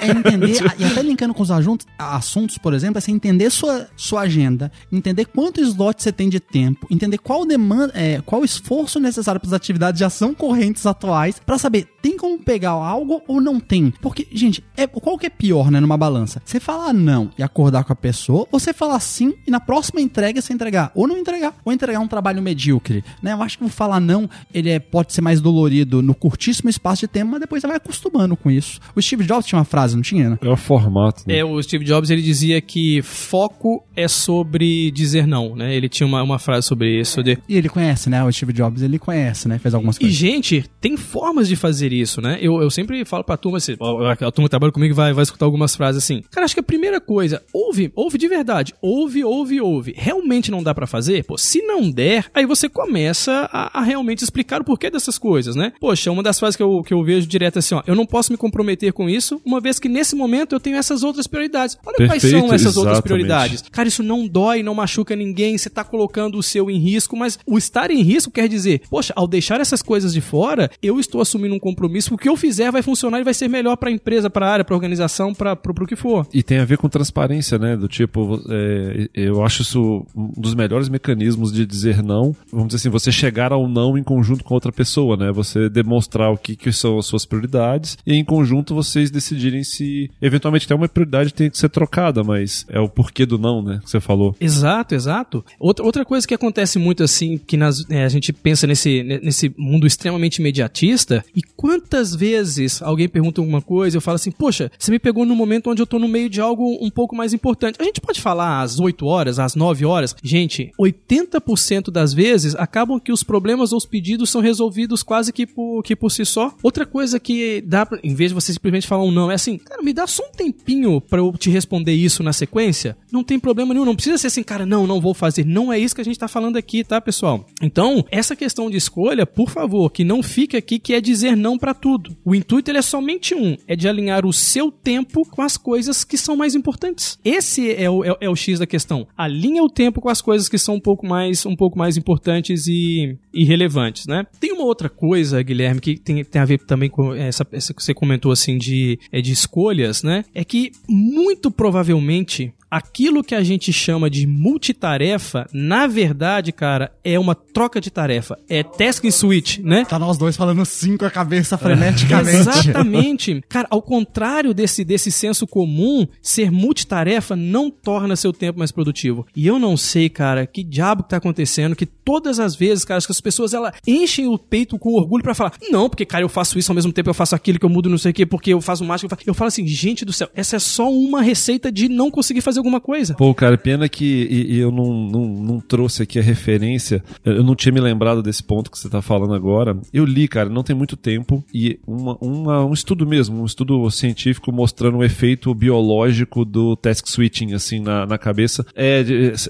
[0.01, 3.87] É entender, e até linkando com os assuntos, assuntos, por exemplo, é você entender sua,
[3.95, 8.99] sua agenda, entender quanto slot você tem de tempo, entender qual demanda, é, qual esforço
[8.99, 13.41] necessário para as atividades já são correntes atuais, para saber tem como pegar algo ou
[13.41, 13.93] não tem.
[14.01, 16.41] Porque, gente, é, qual que é pior, né, numa balança?
[16.45, 20.01] Você falar não e acordar com a pessoa, ou você falar sim e na próxima
[20.01, 23.33] entrega você entregar ou não entregar entregar ou entregar um trabalho medíocre, né?
[23.33, 27.01] Eu acho que o falar não, ele é, pode ser mais dolorido no curtíssimo espaço
[27.01, 28.79] de tempo, mas depois você vai acostumando com isso.
[28.95, 30.31] O Steve Jobs tinha uma frase, não tinha?
[30.31, 30.39] Né?
[30.41, 31.23] É o formato.
[31.27, 31.37] Né?
[31.37, 35.75] É, o Steve Jobs ele dizia que foco é sobre dizer não, né?
[35.75, 37.21] Ele tinha uma, uma frase sobre isso.
[37.21, 37.37] De...
[37.47, 38.23] E ele conhece, né?
[38.23, 39.59] O Steve Jobs, ele conhece, né?
[39.59, 40.15] Fez algumas coisas.
[40.15, 42.37] E, gente, tem formas de fazer isso, né?
[42.41, 45.45] Eu, eu sempre falo pra turma, assim, a turma que trabalha comigo vai, vai escutar
[45.45, 46.23] algumas frases assim.
[46.31, 48.73] Cara, acho que a primeira coisa, ouve, ouve de verdade.
[48.81, 49.93] Ouve, ouve, ouve.
[49.95, 51.16] Realmente não dá para fazer?
[51.23, 55.55] Pô, se não der, aí você começa a, a, realmente explicar o porquê dessas coisas,
[55.55, 55.73] né?
[55.79, 58.05] Poxa, uma das frases que eu, que eu vejo direto é assim, ó, eu não
[58.05, 61.77] posso me comprometer com isso, uma vez que nesse momento eu tenho essas outras prioridades.
[61.85, 62.77] Olha Perfeito, quais são essas exatamente.
[62.77, 63.63] outras prioridades.
[63.71, 67.39] Cara, isso não dói, não machuca ninguém, você tá colocando o seu em risco, mas
[67.45, 71.21] o estar em risco quer dizer, poxa, ao deixar essas coisas de fora, eu estou
[71.21, 73.91] assumindo um compromisso, o que eu fizer vai funcionar e vai ser melhor para a
[73.91, 76.27] empresa, para a área, para a organização, para o que for.
[76.33, 77.75] E tem a ver com transparência, né?
[77.75, 82.77] Do tipo, é, eu acho isso um dos melhores mecanismos de dizer não, vamos dizer
[82.77, 85.31] assim, você chegar ao não em conjunto com outra pessoa, né?
[85.31, 90.09] Você demonstrar o que, que são as suas prioridades e em conjunto vocês decidirem se
[90.21, 93.79] eventualmente até uma prioridade tem que ser trocada, mas é o porquê do não, né?
[93.83, 94.35] Que você falou.
[94.39, 95.45] Exato, exato.
[95.59, 99.53] Outra, outra coisa que acontece muito assim, que nas, é, a gente pensa nesse, nesse
[99.57, 104.91] mundo extremamente imediatista, e quantas vezes alguém pergunta alguma coisa, eu falo assim, poxa, você
[104.91, 107.77] me pegou no momento onde eu tô no meio de algo um pouco mais importante.
[107.79, 110.15] A gente pode falar às 8 horas, às 9 horas.
[110.23, 110.71] Gente,
[111.05, 115.83] 80% das vezes acabam que os problemas ou os pedidos são resolvidos quase que por,
[115.83, 116.53] que por si só.
[116.61, 119.57] Outra coisa que dá pra, em vez de você simplesmente falar um não, é assim,
[119.57, 122.97] cara, me dá só um tempinho para eu te responder isso na sequência.
[123.11, 125.45] Não tem problema nenhum, não precisa ser assim, cara, não, não vou fazer.
[125.45, 127.45] Não é isso que a gente tá falando aqui, tá, pessoal?
[127.61, 131.57] Então, essa questão de escolha, por favor, que não fique aqui que é dizer não
[131.57, 132.15] para tudo.
[132.23, 136.03] O intuito ele é somente um, é de alinhar o seu tempo com as coisas
[136.03, 137.19] que são mais importantes.
[137.23, 139.07] Esse é o, é, é o X da questão.
[139.17, 143.17] Alinha o tempo com as coisas que são pouco mais um pouco mais importantes e,
[143.33, 144.25] e relevantes, né?
[144.39, 147.83] Tem uma outra coisa, Guilherme, que tem, tem a ver também com essa, essa que
[147.83, 150.23] você comentou assim de, é de escolhas, né?
[150.33, 157.17] É que muito provavelmente aquilo que a gente chama de multitarefa, na verdade, cara, é
[157.17, 158.37] uma troca de tarefa.
[158.49, 159.85] É task switch, né?
[159.85, 162.37] Tá nós dois falando sim com a cabeça freneticamente.
[162.37, 163.43] Exatamente.
[163.47, 169.25] Cara, ao contrário desse, desse senso comum, ser multitarefa não torna seu tempo mais produtivo.
[169.35, 173.01] E eu não sei, cara, que diabo que tá acontecendo, que todas as vezes, cara,
[173.01, 176.29] que as pessoas, ela enchem o peito com orgulho para falar, não, porque, cara, eu
[176.29, 178.25] faço isso ao mesmo tempo, eu faço aquilo que eu mudo não sei o quê,
[178.25, 179.23] porque eu faço mágica, eu, faço...
[179.25, 182.59] eu falo assim, gente do céu, essa é só uma receita de não conseguir fazer
[182.59, 183.15] alguma coisa.
[183.15, 187.43] Pô, cara, pena que e, e eu não, não, não trouxe aqui a referência, eu
[187.43, 189.77] não tinha me lembrado desse ponto que você tá falando agora.
[189.91, 193.89] Eu li, cara, não tem muito tempo, e uma, uma, um estudo mesmo, um estudo
[193.89, 198.65] científico mostrando o efeito biológico do task switching, assim, na, na cabeça.
[198.75, 199.01] É,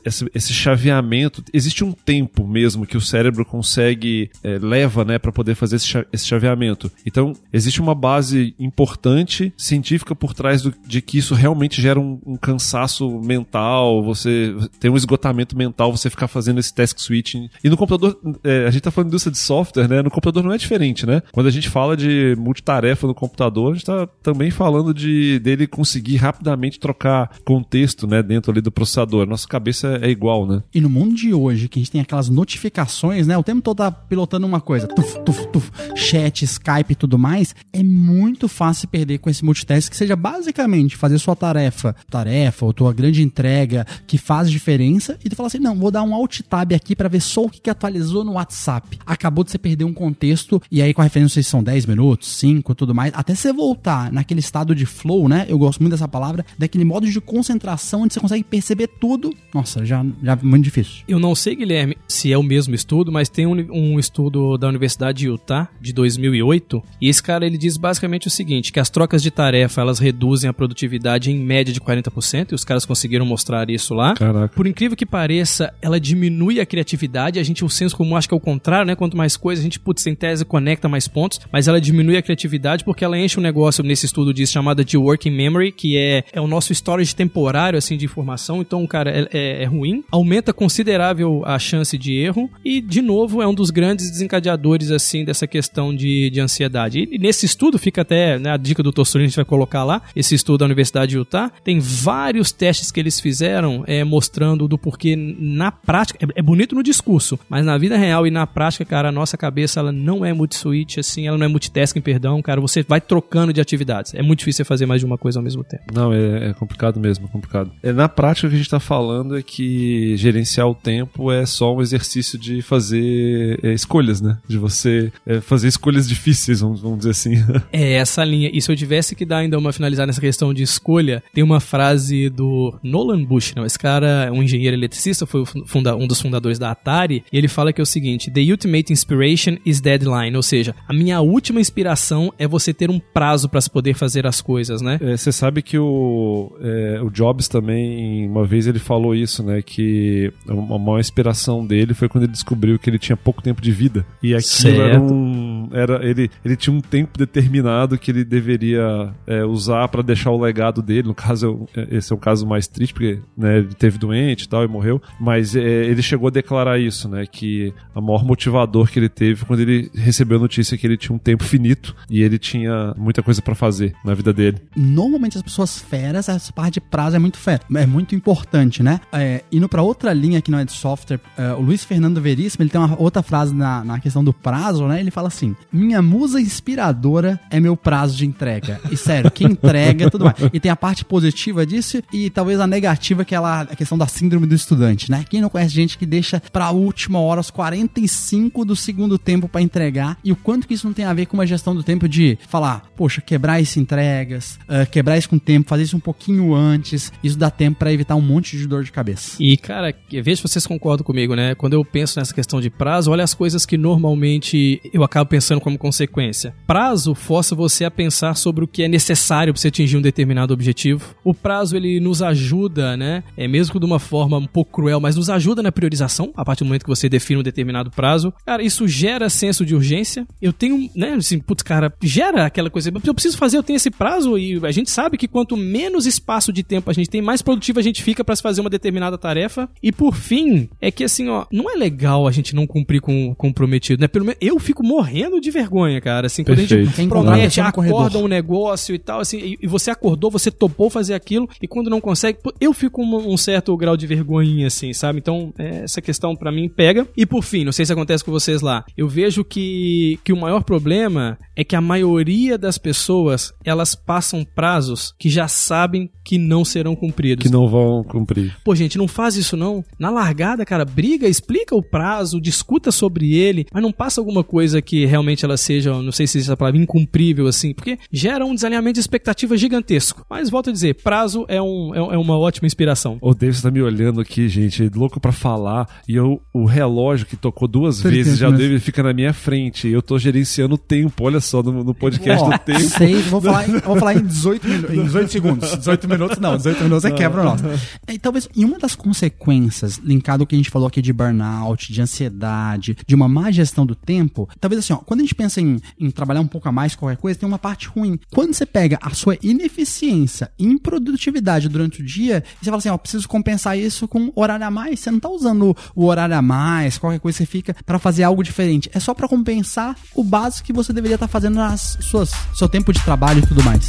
[0.05, 1.16] esse, esse chaveamento,
[1.53, 6.05] existe um tempo mesmo que o cérebro consegue, é, leva, né, para poder fazer esse,
[6.11, 6.91] esse chaveamento.
[7.05, 12.19] Então, existe uma base importante científica por trás do, de que isso realmente gera um,
[12.25, 17.49] um, cansaço mental, você tem um esgotamento mental, você ficar fazendo esse task switching.
[17.63, 20.01] E no computador, é, a gente tá falando de indústria de software, né?
[20.01, 21.21] No computador não é diferente, né?
[21.31, 25.67] Quando a gente fala de multitarefa no computador, a gente tá também falando de dele
[25.67, 29.25] conseguir rapidamente trocar contexto, né, dentro ali do processador.
[29.25, 30.63] Nossa cabeça é igual, né?
[30.73, 33.37] E no mundo de hoje, que a gente tem aquelas notificações, né?
[33.37, 37.55] O tempo todo tá pilotando uma coisa, tuf, tuf, tuf, chat, Skype e tudo mais,
[37.71, 42.65] é muito fácil se perder com esse multitask, que seja basicamente fazer sua tarefa, tarefa
[42.65, 46.13] ou tua grande entrega que faz diferença, e tu fala assim: não, vou dar um
[46.13, 48.97] alt tab aqui para ver só o que, que atualizou no WhatsApp.
[49.05, 52.73] Acabou de você perder um contexto, e aí com a referência são 10 minutos, 5
[52.75, 55.45] tudo mais, até você voltar naquele estado de flow, né?
[55.47, 59.33] Eu gosto muito dessa palavra, daquele modo de concentração onde você consegue perceber tudo.
[59.53, 60.86] Nossa, já, já é muito difícil.
[61.07, 64.67] Eu não sei, Guilherme, se é o mesmo estudo, mas tem um, um estudo da
[64.67, 68.89] Universidade de Utah de 2008, e esse cara ele diz basicamente o seguinte, que as
[68.89, 73.25] trocas de tarefa, elas reduzem a produtividade em média de 40%, e os caras conseguiram
[73.25, 74.13] mostrar isso lá.
[74.13, 74.53] Caraca.
[74.55, 78.33] Por incrível que pareça, ela diminui a criatividade, a gente, o senso comum acho que
[78.33, 78.95] é o contrário, né?
[78.95, 82.21] Quanto mais coisa, a gente, putz, em tese, conecta mais pontos, mas ela diminui a
[82.21, 86.23] criatividade porque ela enche um negócio, nesse estudo diz, chamada de working memory, que é,
[86.31, 90.53] é o nosso storage temporário, assim, de informação, então, cara, é, é, é ruim, aumenta
[90.77, 95.47] considerável a chance de erro, e, de novo, é um dos grandes desencadeadores, assim, dessa
[95.47, 97.07] questão de, de ansiedade.
[97.11, 100.03] E, nesse estudo, fica até, né, a dica do Tossurin a gente vai colocar lá,
[100.15, 104.77] esse estudo da Universidade de Utah, tem vários testes que eles fizeram é, mostrando do
[104.77, 108.85] porquê na prática, é, é, bonito no discurso, mas na vida real e na prática,
[108.85, 112.61] cara, a nossa cabeça, ela não é multi-switch, assim, ela não é multitasking, perdão, cara,
[112.61, 114.13] você vai trocando de atividades.
[114.13, 115.83] É muito difícil você fazer mais de uma coisa ao mesmo tempo.
[115.91, 117.71] Não, é, é complicado mesmo, é complicado.
[117.81, 121.45] É, na prática, o que a gente está falando é que gerenciar o tempo é
[121.45, 124.37] só um exercício de fazer é, escolhas, né?
[124.47, 127.35] De você é, fazer escolhas difíceis, vamos, vamos dizer assim.
[127.71, 128.49] é essa linha.
[128.53, 131.59] E se eu tivesse que dar ainda uma finalizada nessa questão de escolha, tem uma
[131.59, 133.65] frase do Nolan Bush, não?
[133.65, 137.47] Esse cara é um engenheiro eletricista, foi funda, um dos fundadores da Atari, e ele
[137.47, 141.59] fala que é o seguinte: The ultimate inspiration is deadline, ou seja, a minha última
[141.59, 144.97] inspiração é você ter um prazo para poder fazer as coisas, né?
[145.01, 149.61] É, você sabe que o, é, o Jobs também, uma vez ele falou isso, né?
[149.61, 153.71] Que uma maior inspiração dele foi quando ele descobriu que ele tinha pouco tempo de
[153.71, 154.05] vida.
[154.21, 154.81] E aquilo certo.
[154.81, 155.69] era um.
[155.71, 160.39] Era, ele, ele tinha um tempo determinado que ele deveria é, usar para deixar o
[160.39, 161.07] legado dele.
[161.07, 164.49] No caso, é, esse é o caso mais triste, porque né, ele teve doente e
[164.49, 165.01] tal e morreu.
[165.19, 167.25] Mas é, ele chegou a declarar isso, né?
[167.25, 171.15] Que o maior motivador que ele teve quando ele recebeu a notícia que ele tinha
[171.15, 174.57] um tempo finito e ele tinha muita coisa para fazer na vida dele.
[174.75, 178.99] Normalmente as pessoas feras, essa parte de prazo é muito fera, é muito importante, né?
[179.11, 182.63] É, indo para outra linha que não é de software, é, o Luiz Fernando Veríssimo,
[182.63, 184.99] ele tem uma outra frase na, na questão do prazo, né?
[184.99, 188.79] Ele fala assim: Minha musa inspiradora é meu prazo de entrega.
[188.89, 190.37] E sério, que entrega, tudo mais.
[190.53, 194.07] E tem a parte positiva disso e talvez a negativa, que é a questão da
[194.07, 195.25] síndrome do estudante, né?
[195.29, 199.61] Quem não conhece gente que deixa pra última hora, os 45 do segundo tempo para
[199.61, 202.07] entregar, e o quanto que isso não tem a ver com uma gestão do tempo
[202.07, 206.55] de falar, poxa, quebrar isso entregas, uh, quebrar isso com tempo, fazer isso um pouquinho
[206.55, 209.35] antes, isso dá tempo para evitar um monte de dor de cabeça.
[209.39, 211.55] E, cara, veja se vocês concordam comigo, né?
[211.55, 215.59] Quando eu penso nessa questão de prazo, olha as coisas que normalmente eu acabo pensando
[215.59, 216.53] como consequência.
[216.65, 220.53] Prazo força você a pensar sobre o que é necessário para você atingir um determinado
[220.53, 221.15] objetivo.
[221.23, 223.23] O prazo, ele nos ajuda, né?
[223.35, 226.63] É mesmo de uma forma um pouco cruel, mas nos ajuda na priorização, a partir
[226.63, 228.33] do momento que você define um determinado prazo.
[228.45, 230.25] Cara, isso gera senso de urgência.
[230.41, 233.89] Eu tenho, né, assim, putz, cara, gera aquela coisa, eu preciso fazer, eu tenho esse
[233.89, 237.41] prazo e a gente sabe que quanto menos espaço de tempo a gente tem, mais
[237.41, 239.69] produtivo a gente fica para se fazer uma determinada tarefa.
[239.81, 243.29] E por fim, é que assim, ó, não é legal a gente não cumprir com
[243.29, 244.07] o comprometido, né?
[244.07, 246.89] Pelo menos eu fico morrendo de vergonha, cara, assim, quando Perfeito.
[246.89, 250.89] a gente promete, acorda um negócio e tal, assim, e, e, você acordou, você topou
[250.89, 254.93] fazer aquilo, e quando não consegue, eu fico um, um certo grau de vergonha, assim,
[254.93, 255.19] sabe?
[255.19, 257.07] Então, é, essa questão para mim pega.
[257.15, 260.37] E por fim, não sei se acontece com vocês lá, eu vejo que, que o
[260.37, 266.37] maior problema é que a maioria das pessoas, elas passam prazos que já sabem que
[266.37, 267.43] não serão cumpridos.
[267.43, 268.55] Que não vão cumprir.
[268.63, 269.83] Pô, gente, não faz isso não.
[269.97, 274.81] Na largada, cara, briga, explica o prazo, discuta sobre ele, mas não passa alguma coisa
[274.81, 278.53] que realmente ela seja, não sei se existe a palavra, incumprível, assim, porque gera um
[278.53, 280.23] desalinhamento de expectativa gigantesco.
[280.29, 283.17] Mas volto a dizer, prazo é, um, é, é uma ótima inspiração.
[283.21, 287.35] O Davis tá me olhando aqui, gente, louco pra falar, e eu, o relógio que
[287.35, 290.77] tocou duas vezes, já o mas- David fica na minha frente, eu tô gerenciando o
[290.77, 292.79] tempo, olha só, no, no podcast Ó, do tempo.
[292.79, 295.77] seis, vou falar, em, falar em 18 minutos, em 18 segundos.
[295.77, 297.63] 18 minutos não, 18 minutos é quebra nossa.
[298.07, 301.91] E talvez em uma das consequências, linkado ao que a gente falou aqui de burnout,
[301.91, 305.61] de ansiedade, de uma má gestão do tempo, talvez assim, ó, quando a gente pensa
[305.61, 308.19] em, em trabalhar um pouco a mais qualquer coisa, tem uma parte ruim.
[308.33, 312.89] Quando você pega a sua ineficiência e improdutividade durante o dia, e você fala assim,
[312.89, 316.41] ó, preciso compensar isso com horário a mais, você não tá usando o horário a
[316.41, 318.89] mais, qualquer coisa você fica pra fazer algo diferente.
[318.93, 322.91] É só pra compensar o básico que você deveria estar fazendo nas suas seu tempo
[322.91, 323.87] de trabalho e tudo mais.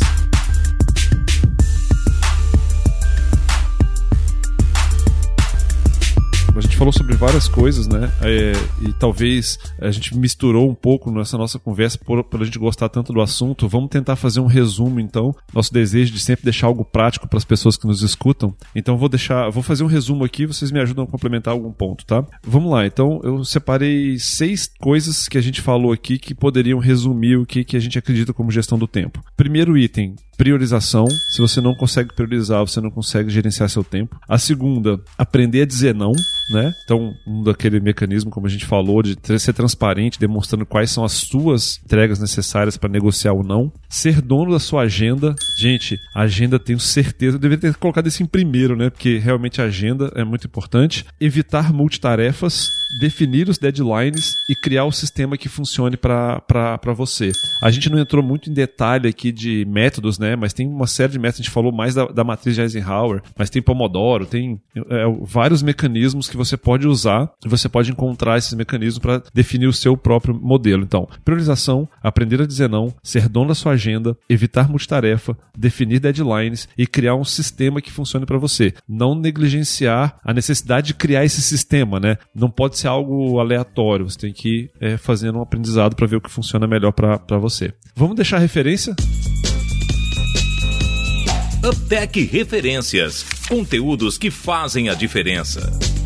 [6.79, 8.09] Falou sobre várias coisas, né?
[8.23, 12.57] É, e talvez a gente misturou um pouco nessa nossa conversa por, por a gente
[12.57, 13.67] gostar tanto do assunto.
[13.67, 15.35] Vamos tentar fazer um resumo, então.
[15.53, 18.55] Nosso desejo de sempre deixar algo prático para as pessoas que nos escutam.
[18.77, 20.47] Então vou deixar, vou fazer um resumo aqui.
[20.47, 22.25] Vocês me ajudam a complementar algum ponto, tá?
[22.47, 22.87] Vamos lá.
[22.87, 27.65] Então eu separei seis coisas que a gente falou aqui que poderiam resumir o que,
[27.65, 29.21] que a gente acredita como gestão do tempo.
[29.37, 31.07] Primeiro item, priorização.
[31.09, 34.17] Se você não consegue priorizar, você não consegue gerenciar seu tempo.
[34.29, 36.13] A segunda, aprender a dizer não,
[36.53, 36.68] né?
[36.85, 41.13] Então, um daquele mecanismo, como a gente falou, de ser transparente, demonstrando quais são as
[41.13, 43.73] suas entregas necessárias para negociar o não.
[43.89, 45.35] Ser dono da sua agenda.
[45.59, 48.91] Gente, agenda tenho certeza, eu deveria ter colocado isso em primeiro, né?
[48.91, 51.05] Porque realmente a agenda é muito importante.
[51.21, 52.69] Evitar multitarefas,
[52.99, 57.33] definir os deadlines e criar o sistema que funcione para você.
[57.63, 60.37] A gente não entrou muito em detalhe aqui de métodos, né?
[60.37, 61.41] Mas tem uma série de métodos.
[61.41, 65.63] A gente falou mais da, da matriz de Eisenhower, mas tem Pomodoro, tem é, vários
[65.63, 69.97] mecanismos que você pode usar e você pode encontrar esses mecanismos para definir o seu
[69.97, 70.83] próprio modelo.
[70.83, 76.69] Então, priorização, aprender a dizer não, ser dono da sua agenda, evitar multitarefa, definir deadlines
[76.77, 78.73] e criar um sistema que funcione para você.
[78.89, 82.17] Não negligenciar a necessidade de criar esse sistema, né?
[82.35, 84.09] Não pode ser algo aleatório.
[84.09, 87.39] Você tem que ir é, fazendo um aprendizado para ver o que funciona melhor para
[87.39, 87.73] você.
[87.95, 88.95] Vamos deixar a referência?
[91.65, 93.25] Uptech Referências.
[93.49, 95.98] Conteúdos que fazem a diferença.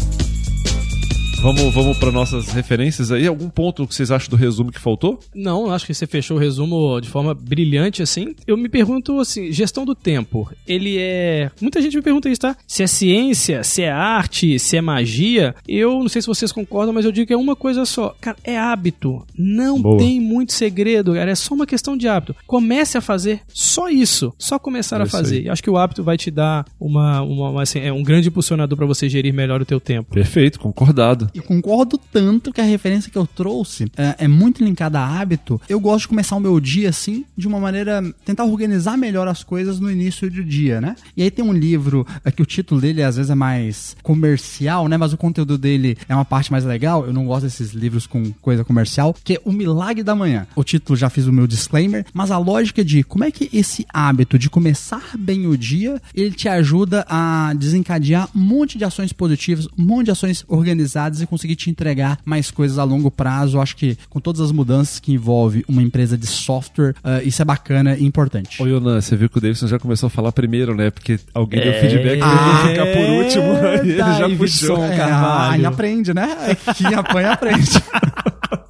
[1.43, 3.27] Vamos, vamos para nossas referências aí.
[3.27, 5.19] Algum ponto que vocês acham do resumo que faltou?
[5.35, 8.33] Não, acho que você fechou o resumo de forma brilhante, assim.
[8.47, 11.51] Eu me pergunto, assim, gestão do tempo, ele é...
[11.61, 12.57] Muita gente me pergunta isso, tá?
[12.65, 15.53] Se é ciência, se é arte, se é magia.
[15.67, 18.15] Eu não sei se vocês concordam, mas eu digo que é uma coisa só.
[18.21, 19.27] Cara, é hábito.
[19.37, 19.99] Não Boa.
[19.99, 21.33] tem muito segredo, cara.
[21.33, 22.37] É só uma questão de hábito.
[22.47, 24.33] Comece a fazer só isso.
[24.39, 25.43] Só começar É a fazer.
[25.43, 28.29] E acho que o hábito vai te dar uma, uma, uma, assim, é um grande
[28.29, 30.15] impulsionador para você gerir melhor o teu tempo.
[30.15, 31.32] Perfeito, concordado.
[31.35, 35.61] Eu concordo tanto que a referência que eu trouxe é, é muito linkada a hábito.
[35.69, 38.03] Eu gosto de começar o meu dia assim, de uma maneira.
[38.25, 40.95] tentar organizar melhor as coisas no início do dia, né?
[41.17, 44.89] E aí tem um livro é, que o título dele às vezes é mais comercial,
[44.89, 44.97] né?
[44.97, 47.07] Mas o conteúdo dele é uma parte mais legal.
[47.07, 50.47] Eu não gosto desses livros com coisa comercial, que é O Milagre da Manhã.
[50.55, 53.87] O título já fiz o meu disclaimer, mas a lógica de como é que esse
[53.93, 59.13] hábito de começar bem o dia ele te ajuda a desencadear um monte de ações
[59.13, 63.61] positivas, um monte de ações organizadas e conseguir te entregar mais coisas a longo prazo.
[63.61, 67.45] Acho que com todas as mudanças que envolve uma empresa de software, ah, isso é
[67.45, 68.63] bacana e importante.
[68.63, 70.91] Ô, Yonan, você viu que o Davidson já começou a falar primeiro, né?
[70.91, 71.81] Porque alguém deu É.
[71.81, 73.53] feedback pra Ah, ele ficar por último.
[73.67, 74.37] Aí ele já Davidson.
[74.37, 74.85] puxou.
[74.85, 75.55] É, Carvalho.
[75.55, 76.57] aí aprende, né?
[76.77, 77.71] Quem apanha, aprende.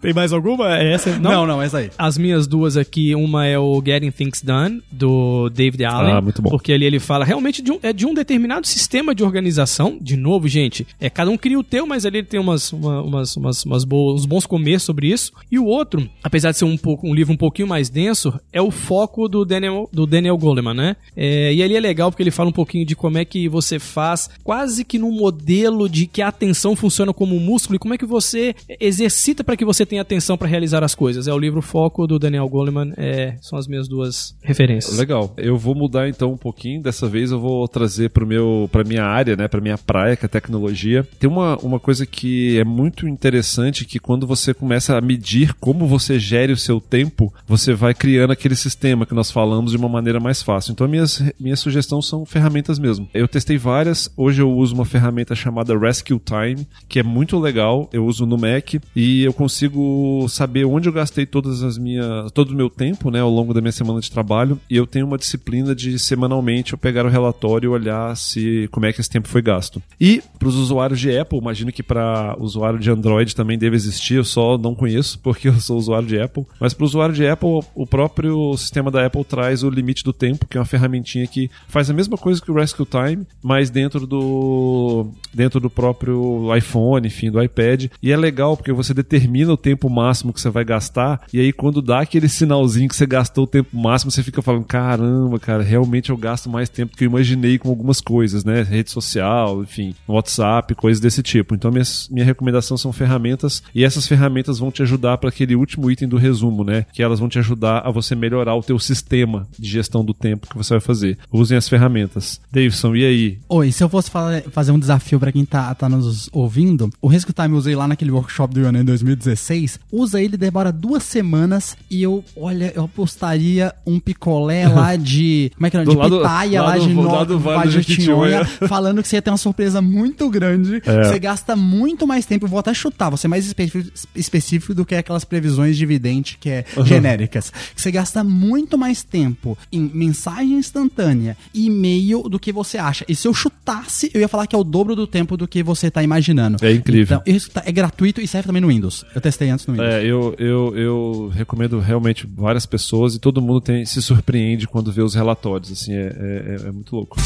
[0.00, 0.78] Tem mais alguma?
[0.78, 1.18] É essa?
[1.18, 1.90] Não, não, essa aí.
[1.98, 6.12] As minhas duas aqui, uma é o Getting Things Done, do David Allen.
[6.14, 6.50] Ah, muito bom.
[6.50, 9.98] Porque ali ele fala realmente de um, é de um determinado sistema de organização.
[10.00, 13.00] De novo, gente, é cada um cria o teu, mas ali ele tem umas, uma-
[13.02, 15.32] umas, umas, umas boas, uns bons começos sobre isso.
[15.50, 18.60] E o outro, apesar de ser um, pouco, um livro um pouquinho mais denso, é
[18.60, 20.96] o foco do Daniel, do Daniel Goleman, né?
[21.16, 23.78] É, e ali é legal porque ele fala um pouquinho de como é que você
[23.78, 27.94] faz, quase que num modelo de que a atenção funciona como um músculo e como
[27.94, 31.28] é que você exercita para que você tenha atenção para realizar as coisas.
[31.28, 34.98] É o livro Foco do Daniel Goleman, é, são as minhas duas referências.
[34.98, 35.32] Legal.
[35.36, 36.82] Eu vou mudar então um pouquinho.
[36.82, 40.24] Dessa vez eu vou trazer para meu para minha área, né, para minha praia, que
[40.24, 41.06] é tecnologia.
[41.18, 45.86] Tem uma, uma coisa que é muito interessante que quando você começa a medir como
[45.86, 49.88] você gere o seu tempo, você vai criando aquele sistema que nós falamos de uma
[49.88, 50.72] maneira mais fácil.
[50.72, 53.08] Então minhas minhas sugestões são ferramentas mesmo.
[53.14, 54.10] Eu testei várias.
[54.16, 57.88] Hoje eu uso uma ferramenta chamada Rescue Time, que é muito legal.
[57.92, 62.30] Eu uso no Mac e e eu consigo saber onde eu gastei todas as minhas,
[62.32, 65.06] todo o meu tempo, né, ao longo da minha semana de trabalho, e eu tenho
[65.06, 69.08] uma disciplina de semanalmente eu pegar o relatório e olhar se como é que esse
[69.08, 69.80] tempo foi gasto.
[70.00, 74.14] E para os usuários de Apple, imagino que para usuário de Android também deve existir,
[74.14, 77.26] eu só não conheço porque eu sou usuário de Apple, mas para o usuário de
[77.26, 81.26] Apple, o próprio sistema da Apple traz o limite do tempo, que é uma ferramentinha
[81.26, 86.54] que faz a mesma coisa que o Rescue Time, mas dentro do dentro do próprio
[86.56, 87.86] iPhone, enfim, do iPad.
[88.02, 91.52] E é legal porque você determina o tempo máximo que você vai gastar, e aí
[91.52, 95.62] quando dá aquele sinalzinho que você gastou o tempo máximo, você fica falando: caramba, cara,
[95.62, 98.62] realmente eu gasto mais tempo do que eu imaginei com algumas coisas, né?
[98.62, 101.54] Rede social, enfim, WhatsApp, coisas desse tipo.
[101.54, 105.90] Então, minha, minha recomendação são ferramentas, e essas ferramentas vão te ajudar para aquele último
[105.90, 106.86] item do resumo, né?
[106.92, 110.48] Que elas vão te ajudar a você melhorar o teu sistema de gestão do tempo
[110.48, 111.18] que você vai fazer.
[111.32, 112.40] Usem as ferramentas.
[112.50, 113.38] Davidson, e aí?
[113.48, 117.08] Oi, se eu fosse fa- fazer um desafio pra quem tá, tá nos ouvindo, o
[117.08, 119.78] Rescue Time eu usei lá naquele workshop do Ionan em 2016.
[119.92, 125.50] Usa ele, demora duas semanas e eu, olha, eu apostaria um picolé lá de.
[125.54, 125.84] Como é que é?
[125.84, 128.44] Do De lado- pitaia lá lá, do- de lá do no, Vale do do Jequitinhonha.
[128.68, 130.82] falando que você ia ter uma surpresa muito grande.
[130.84, 131.05] É.
[131.08, 132.44] Você gasta muito mais tempo.
[132.46, 136.38] Eu vou até chutar, vou ser mais específico, específico do que aquelas previsões de vidente
[136.38, 137.50] que é genéricas.
[137.74, 143.04] Que você gasta muito mais tempo em mensagem instantânea e e-mail do que você acha.
[143.08, 145.62] E se eu chutasse, eu ia falar que é o dobro do tempo do que
[145.62, 146.56] você tá imaginando.
[146.64, 147.20] É incrível.
[147.22, 149.04] Então, isso tá- é gratuito e serve também no Windows.
[149.14, 149.92] Eu testei antes no Windows.
[149.94, 154.92] É, eu, eu, eu recomendo realmente várias pessoas e todo mundo tem, se surpreende quando
[154.92, 155.72] vê os relatórios.
[155.72, 157.16] Assim, é, é, é- é muito louco.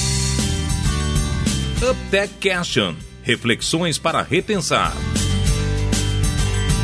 [1.82, 2.94] UpTech Question.
[3.30, 4.92] Reflexões para repensar.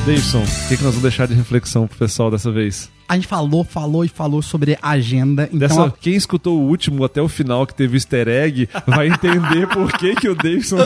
[0.06, 2.88] Davidson, o que, que nós vamos deixar de reflexão pro pessoal dessa vez?
[3.08, 5.44] A gente falou, falou e falou sobre agenda.
[5.52, 9.66] Então, Dessa, quem escutou o último até o final que teve easter egg vai entender
[9.68, 10.78] por que, que o Davidson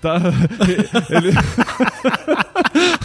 [0.00, 0.20] tá.
[1.10, 1.32] Ele...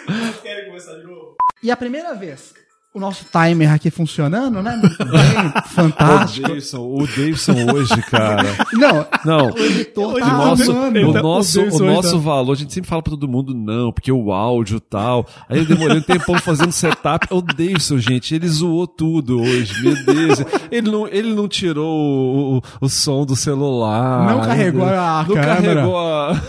[1.60, 2.54] E a primeira vez,
[2.98, 4.76] o nosso timer aqui funcionando, né?
[4.82, 5.12] Muito bem,
[5.64, 6.48] O fantástico.
[6.48, 8.44] Davidson, o Davidson hoje, cara.
[8.74, 10.74] Não, Não, o tá nosso, o
[11.22, 14.10] nosso, o o nosso tá- valor, a gente sempre fala pra todo mundo, não, porque
[14.12, 15.26] o áudio e tal.
[15.48, 17.26] Aí eu demorei um tempão fazendo setup.
[17.30, 20.38] O Davidson, gente, ele zoou tudo hoje, meu Deus.
[20.70, 24.26] Ele não, ele não tirou o, o, o som do celular.
[24.34, 25.54] Não carregou a Não câmera.
[25.56, 26.40] carregou a...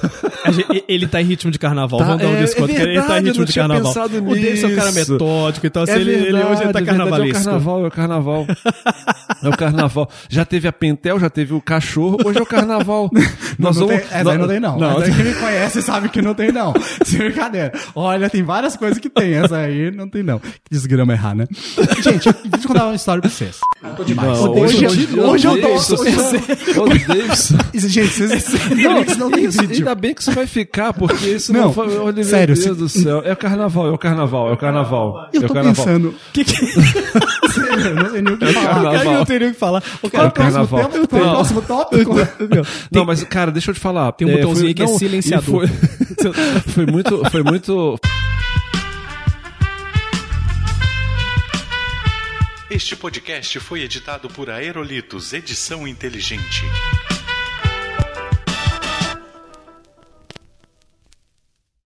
[0.88, 2.00] Ele tá em ritmo de carnaval.
[2.00, 2.72] Tá, Vamos dar um é- desconto.
[2.72, 3.92] é que ele tá verdade, em eu ritmo não de carnaval.
[3.92, 6.64] O Davidson é um cara metódico, então assim, É ele, ele hoje ele tá verdade,
[6.64, 7.38] é verdade, carnavalesco.
[7.38, 8.48] É o carnaval, é o carnaval.
[9.44, 10.10] É o carnaval.
[10.30, 13.10] Já teve a Pentel, já teve o cachorro, hoje é o carnaval.
[13.60, 14.04] Não, Nós não vamos.
[14.04, 14.78] tem, essa aí não tem, não.
[14.80, 16.74] Não, quem me conhece sabe que não tem, não.
[17.04, 17.74] Sem brincadeira.
[17.94, 19.34] Olha, tem várias coisas que tem.
[19.34, 20.40] Essa aí não tem, não.
[20.40, 21.46] Que desgrama errar, né?
[22.02, 23.58] Gente, deixa eu contar uma história pra vocês.
[23.84, 24.40] Eu tô demais.
[24.40, 25.68] Não, hoje, hoje- hoje, hoje eu tô.
[25.68, 25.96] Davidson,
[26.82, 27.58] Ô, Davidson.
[27.74, 28.46] Gente, vocês
[29.18, 29.76] não, não tem vídeo.
[29.80, 31.98] ainda bem que isso vai ficar, porque isso não, Não, foi.
[31.98, 33.22] Olha, sério, meu Deus se- do céu.
[33.26, 35.30] É o carnaval, é o carnaval, é o carnaval.
[35.34, 35.86] Eu é o tô carnaval.
[35.86, 36.16] pensando.
[36.34, 36.54] Que que...
[37.50, 38.92] Sério, não sei nem o que falar.
[38.92, 39.84] Cara, eu não tenho nem o que falar.
[40.04, 40.90] O É cara, o o próximo carnaval.
[40.90, 41.30] tempo, é Não.
[41.32, 42.16] próximo tópico?
[42.92, 44.12] Não, mas, cara, deixa eu te falar.
[44.14, 45.68] Tem um é, botãozinho foi- que é não, e silenciador.
[45.68, 46.34] Foi,
[46.74, 47.30] foi muito.
[47.32, 48.00] Foi muito.
[52.70, 56.64] Este podcast foi editado por Aerolitos Edição Inteligente.